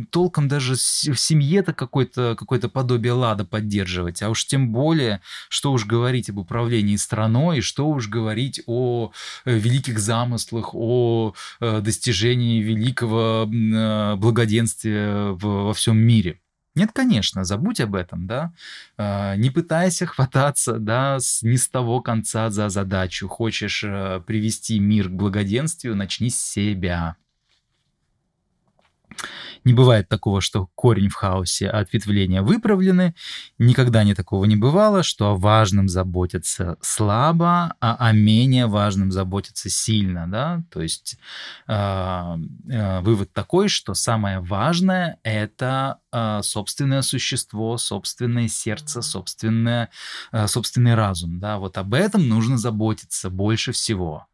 толком 0.10 0.48
даже 0.48 0.76
в 0.76 1.20
семье-то 1.20 1.74
какое-то 1.74 2.36
какое 2.38 2.60
подобие 2.60 3.14
лада 3.14 3.46
поддерживать, 3.46 4.22
а 4.22 4.30
уж 4.30 4.46
тем 4.46 4.72
более, 4.72 5.22
что 5.50 5.72
уж 5.72 5.86
говорить 5.86 6.30
об 6.30 6.38
управлении 6.38 6.96
страной, 6.96 7.62
что 7.62 7.90
уж 7.90 8.08
говорить 8.08 8.62
о 8.68 9.12
э, 9.46 9.58
великих 9.58 10.00
замыслах, 10.00 10.74
о 10.74 11.34
э, 11.60 11.82
достижении 11.82 12.62
великого 12.62 13.50
э, 13.50 14.16
благоденствия 14.16 15.32
во 15.32 15.74
всем 15.74 15.98
мире. 15.98 16.40
Нет, 16.76 16.90
конечно, 16.92 17.44
забудь 17.44 17.80
об 17.82 17.94
этом, 17.94 18.26
да. 18.26 18.52
Не 18.98 19.52
пытайся 19.52 20.08
хвататься, 20.08 20.80
да, 20.80 21.20
с, 21.20 21.44
не 21.44 21.58
с 21.58 21.70
того 21.70 22.02
конца 22.02 22.50
за 22.50 22.70
задачу. 22.70 23.28
Хочешь 23.28 23.82
привести 24.26 24.80
мир 24.80 25.10
к 25.10 25.12
благоденствию, 25.12 25.96
начни 25.96 26.32
с 26.32 26.42
себя. 26.42 27.16
Не 29.64 29.74
бывает 29.74 30.10
такого, 30.10 30.42
что 30.42 30.70
корень 30.76 31.10
в 31.10 31.16
хаосе, 31.16 31.70
а 31.70 31.80
ответвления 31.80 32.42
выправлены. 32.42 33.16
Никогда 33.58 34.04
не 34.04 34.14
такого 34.14 34.46
не 34.46 34.56
бывало, 34.56 35.04
что 35.04 35.32
о 35.32 35.36
важном 35.36 35.88
заботятся 35.88 36.78
слабо, 36.82 37.76
а 37.80 37.96
о 37.96 38.12
менее 38.12 38.68
важном 38.68 39.12
заботятся 39.12 39.70
сильно. 39.70 40.28
Да? 40.28 40.64
То 40.70 40.82
есть 40.82 41.18
э, 41.68 41.74
э, 41.74 43.00
вывод 43.02 43.32
такой, 43.32 43.70
что 43.70 43.94
самое 43.94 44.40
важное— 44.40 45.20
это 45.24 46.00
э, 46.12 46.42
собственное 46.44 47.02
существо, 47.02 47.78
собственное 47.78 48.50
сердце, 48.50 49.02
собственное, 49.02 49.90
э, 50.32 50.48
собственный 50.48 50.96
разум. 50.96 51.40
Да? 51.40 51.58
Вот 51.58 51.78
об 51.78 51.94
этом 51.94 52.28
нужно 52.28 52.58
заботиться 52.58 53.30
больше 53.30 53.72
всего 53.72 54.28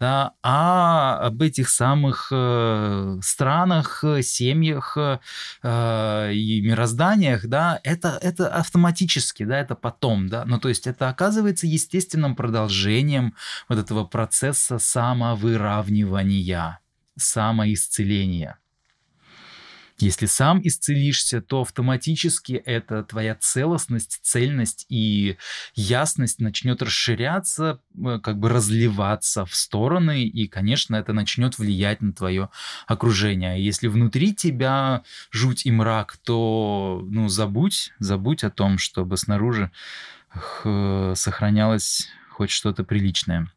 да, 0.00 0.32
а 0.42 1.18
об 1.18 1.42
этих 1.42 1.68
самых 1.68 2.28
э, 2.32 3.18
странах, 3.22 4.02
э, 4.02 4.22
семьях 4.22 4.96
э, 4.96 6.32
и 6.32 6.60
мирозданиях, 6.62 7.46
да, 7.46 7.80
это, 7.84 8.18
это 8.20 8.48
автоматически, 8.48 9.44
да, 9.44 9.58
это 9.58 9.74
потом, 9.74 10.28
да, 10.28 10.44
ну 10.44 10.58
то 10.58 10.68
есть 10.68 10.86
это 10.86 11.08
оказывается 11.08 11.66
естественным 11.66 12.36
продолжением 12.36 13.34
вот 13.68 13.78
этого 13.78 14.04
процесса 14.04 14.78
самовыравнивания, 14.78 16.80
самоисцеления. 17.16 18.58
Если 19.98 20.26
сам 20.26 20.60
исцелишься, 20.64 21.40
то 21.40 21.60
автоматически 21.60 22.54
эта 22.54 23.04
твоя 23.04 23.36
целостность, 23.36 24.18
цельность 24.22 24.86
и 24.88 25.36
ясность 25.74 26.40
начнет 26.40 26.82
расширяться, 26.82 27.80
э, 27.96 28.18
как 28.20 28.38
бы 28.38 28.48
разливаться 28.48 29.46
в 29.46 29.54
стороны, 29.54 30.24
и, 30.24 30.48
конечно, 30.48 30.96
это 30.96 31.12
начнет 31.12 31.58
влиять 31.58 32.02
на 32.02 32.12
твое 32.12 32.48
окружение. 32.86 33.52
А 33.52 33.56
если 33.56 33.86
внутри 33.86 34.34
тебя 34.34 35.04
жуть 35.30 35.64
и 35.64 35.70
мрак, 35.70 36.16
то, 36.24 37.00
ну, 37.08 37.28
забудь, 37.28 37.92
забудь 38.00 38.42
о 38.42 38.50
том, 38.50 38.78
чтобы 38.78 39.16
снаружи 39.16 39.70
сохранялось 41.14 42.08
хоть 42.30 42.50
что-то 42.50 42.82
приличное. 42.82 43.48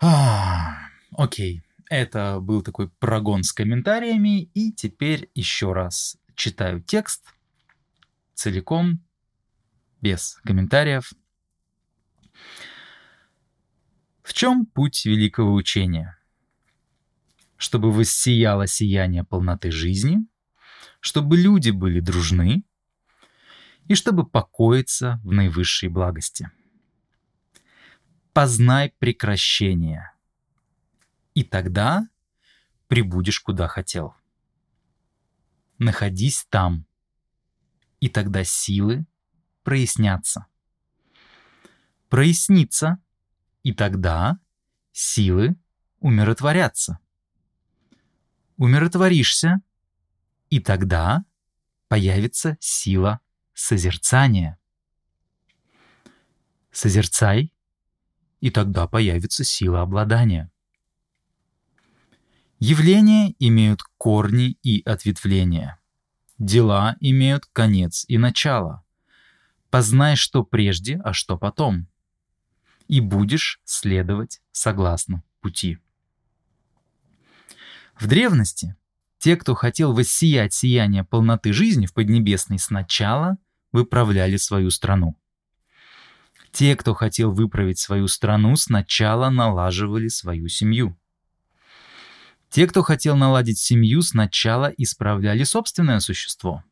А, 0.00 0.76
окей. 1.10 1.64
Это 1.90 2.40
был 2.40 2.62
такой 2.62 2.88
прогон 2.88 3.42
с 3.42 3.52
комментариями, 3.52 4.44
и 4.54 4.72
теперь 4.72 5.30
еще 5.34 5.72
раз 5.72 6.16
читаю 6.34 6.80
текст 6.80 7.24
целиком, 8.34 9.04
без 10.00 10.38
комментариев. 10.44 11.12
В 14.22 14.32
чем 14.32 14.66
путь 14.66 15.04
великого 15.04 15.54
учения? 15.54 16.18
Чтобы 17.56 17.92
воссияло 17.92 18.66
сияние 18.66 19.24
полноты 19.24 19.70
жизни, 19.70 20.26
чтобы 21.00 21.36
люди 21.36 21.70
были 21.70 22.00
дружны 22.00 22.64
и 23.86 23.94
чтобы 23.94 24.26
покоиться 24.26 25.20
в 25.22 25.32
наивысшей 25.32 25.90
благости. 25.90 26.50
Познай 28.32 28.92
прекращение– 28.98 30.10
и 31.34 31.42
тогда 31.42 32.08
прибудешь 32.86 33.40
куда 33.40 33.68
хотел. 33.68 34.14
Находись 35.78 36.46
там, 36.48 36.86
и 38.00 38.08
тогда 38.08 38.44
силы 38.44 39.06
прояснятся. 39.64 40.46
Прояснится, 42.08 42.98
и 43.64 43.72
тогда 43.74 44.38
силы 44.92 45.56
умиротворятся. 45.98 47.00
Умиротворишься, 48.56 49.60
и 50.50 50.60
тогда 50.60 51.24
появится 51.88 52.56
сила 52.60 53.20
созерцания. 53.52 54.58
Созерцай, 56.70 57.52
и 58.40 58.50
тогда 58.50 58.86
появится 58.86 59.42
сила 59.42 59.82
обладания. 59.82 60.52
Явления 62.66 63.34
имеют 63.40 63.82
корни 63.98 64.56
и 64.62 64.80
ответвления. 64.84 65.78
Дела 66.38 66.96
имеют 66.98 67.44
конец 67.44 68.06
и 68.08 68.16
начало. 68.16 68.82
Познай, 69.68 70.16
что 70.16 70.44
прежде, 70.44 70.98
а 71.04 71.12
что 71.12 71.36
потом. 71.36 71.88
И 72.88 73.00
будешь 73.00 73.60
следовать 73.66 74.40
согласно 74.50 75.22
пути. 75.42 75.76
В 78.00 78.06
древности 78.06 78.74
те, 79.18 79.36
кто 79.36 79.54
хотел 79.54 79.92
воссиять 79.92 80.54
сияние 80.54 81.04
полноты 81.04 81.52
жизни 81.52 81.84
в 81.84 81.92
Поднебесной, 81.92 82.58
сначала 82.58 83.36
выправляли 83.72 84.38
свою 84.38 84.70
страну. 84.70 85.18
Те, 86.50 86.76
кто 86.76 86.94
хотел 86.94 87.30
выправить 87.30 87.78
свою 87.78 88.08
страну, 88.08 88.56
сначала 88.56 89.28
налаживали 89.28 90.08
свою 90.08 90.48
семью. 90.48 90.96
Те, 92.54 92.68
кто 92.68 92.84
хотел 92.84 93.16
наладить 93.16 93.58
семью, 93.58 94.00
сначала 94.02 94.72
исправляли 94.78 95.42
собственное 95.42 95.98
существо. 95.98 96.62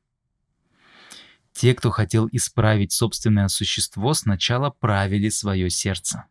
Те, 1.52 1.74
кто 1.74 1.90
хотел 1.90 2.28
исправить 2.30 2.92
собственное 2.92 3.48
существо, 3.48 4.14
сначала 4.14 4.70
правили 4.70 5.28
свое 5.28 5.70
сердце. 5.70 6.26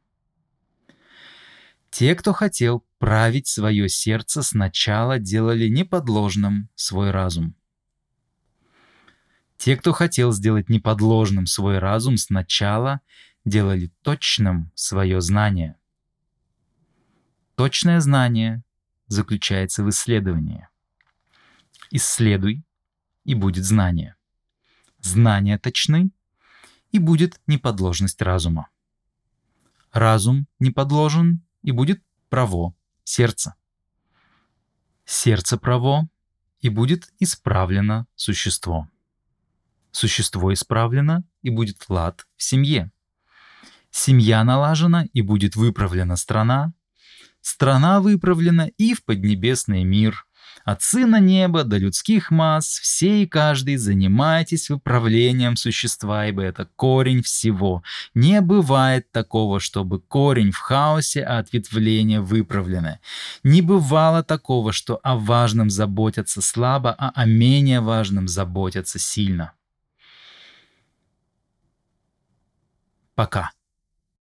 Те, 1.89 2.15
кто 2.15 2.31
хотел 2.31 2.85
править 2.97 3.49
свое 3.49 3.89
сердце, 3.89 4.41
сначала 4.41 5.19
делали 5.19 5.67
неподложным 5.67 6.69
свой 6.75 7.11
разум. 7.11 7.53
Те, 9.57 9.75
кто 9.75 9.91
хотел 9.91 10.31
сделать 10.31 10.69
неподложным 10.69 11.45
свой 11.45 11.79
разум, 11.79 12.15
сначала 12.15 13.01
делали 13.43 13.91
точным 14.01 14.71
свое 14.75 15.19
знание. 15.19 15.75
Точное 17.55 17.99
знание 17.99 18.63
заключается 19.11 19.83
в 19.83 19.89
исследовании. 19.89 20.67
Исследуй, 21.91 22.63
и 23.25 23.35
будет 23.35 23.65
знание. 23.65 24.15
Знания 24.99 25.59
точны, 25.59 26.11
и 26.91 26.99
будет 26.99 27.41
неподложность 27.45 28.21
разума. 28.21 28.69
Разум 29.91 30.47
не 30.59 30.71
подложен, 30.71 31.41
и 31.61 31.71
будет 31.71 32.01
право 32.29 32.73
сердце. 33.03 33.55
Сердце 35.05 35.57
право, 35.57 36.07
и 36.61 36.69
будет 36.69 37.11
исправлено 37.19 38.07
существо. 38.15 38.87
Существо 39.91 40.53
исправлено, 40.53 41.25
и 41.41 41.49
будет 41.49 41.89
лад 41.89 42.25
в 42.37 42.43
семье. 42.43 42.91
Семья 43.89 44.41
налажена, 44.45 45.05
и 45.11 45.21
будет 45.21 45.57
выправлена 45.57 46.15
страна, 46.15 46.73
страна 47.41 48.01
выправлена 48.01 48.69
и 48.77 48.93
в 48.93 49.03
поднебесный 49.03 49.83
мир, 49.83 50.25
От 50.63 50.83
сына 50.83 51.19
неба 51.19 51.63
до 51.63 51.77
людских 51.77 52.29
масс 52.29 52.79
все 52.79 53.23
и 53.23 53.25
каждый 53.25 53.77
занимайтесь 53.77 54.69
выправлением 54.69 55.55
существа, 55.55 56.27
ибо 56.27 56.43
это 56.43 56.69
корень 56.75 57.23
всего. 57.23 57.83
Не 58.13 58.41
бывает 58.41 59.11
такого, 59.11 59.59
чтобы 59.59 59.99
корень 59.99 60.51
в 60.51 60.57
хаосе, 60.57 61.23
а 61.23 61.39
ответвления 61.39 62.21
выправлены. 62.21 62.99
Не 63.43 63.61
бывало 63.61 64.23
такого, 64.23 64.71
что 64.71 64.99
о 65.03 65.15
важном 65.17 65.69
заботятся 65.69 66.41
слабо, 66.41 66.93
а 66.97 67.11
о 67.15 67.25
менее 67.25 67.79
важном 67.79 68.27
заботятся 68.27 68.99
сильно. 68.99 69.53
Пока. 73.15 73.51